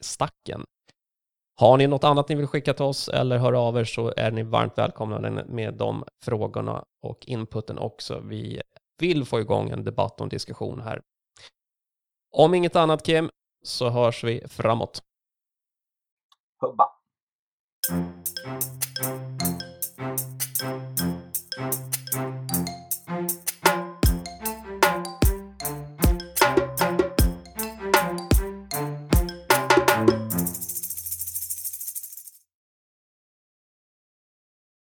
stacken. 0.02 0.64
Har 1.60 1.78
ni 1.78 1.88
något 1.88 2.04
annat 2.04 2.30
ni 2.30 2.36
vill 2.36 2.48
skicka 2.48 2.74
till 2.74 2.86
oss 2.86 3.10
eller 3.10 3.38
hör 3.38 3.54
av 3.54 3.78
er 3.78 3.84
så 3.84 4.14
är 4.18 4.32
ni 4.32 4.44
varmt 4.44 4.78
välkomna 4.78 5.44
med 5.46 5.74
de 5.74 6.04
frågorna 6.26 6.84
och 7.04 7.26
inputen 7.28 7.80
också. 7.80 8.20
Vi 8.20 8.62
vill 9.00 9.26
få 9.26 9.40
igång 9.40 9.70
en 9.70 9.84
debatt 9.84 10.14
och 10.20 10.26
en 10.26 10.30
diskussion 10.30 10.82
här. 10.82 11.02
Om 12.32 12.54
inget 12.54 12.76
annat 12.76 13.06
Kim, 13.06 13.30
så 13.64 13.90
hörs 13.90 14.24
vi 14.24 14.48
framåt. 14.48 15.04
Hubba. 16.62 16.86
come. 19.02 19.31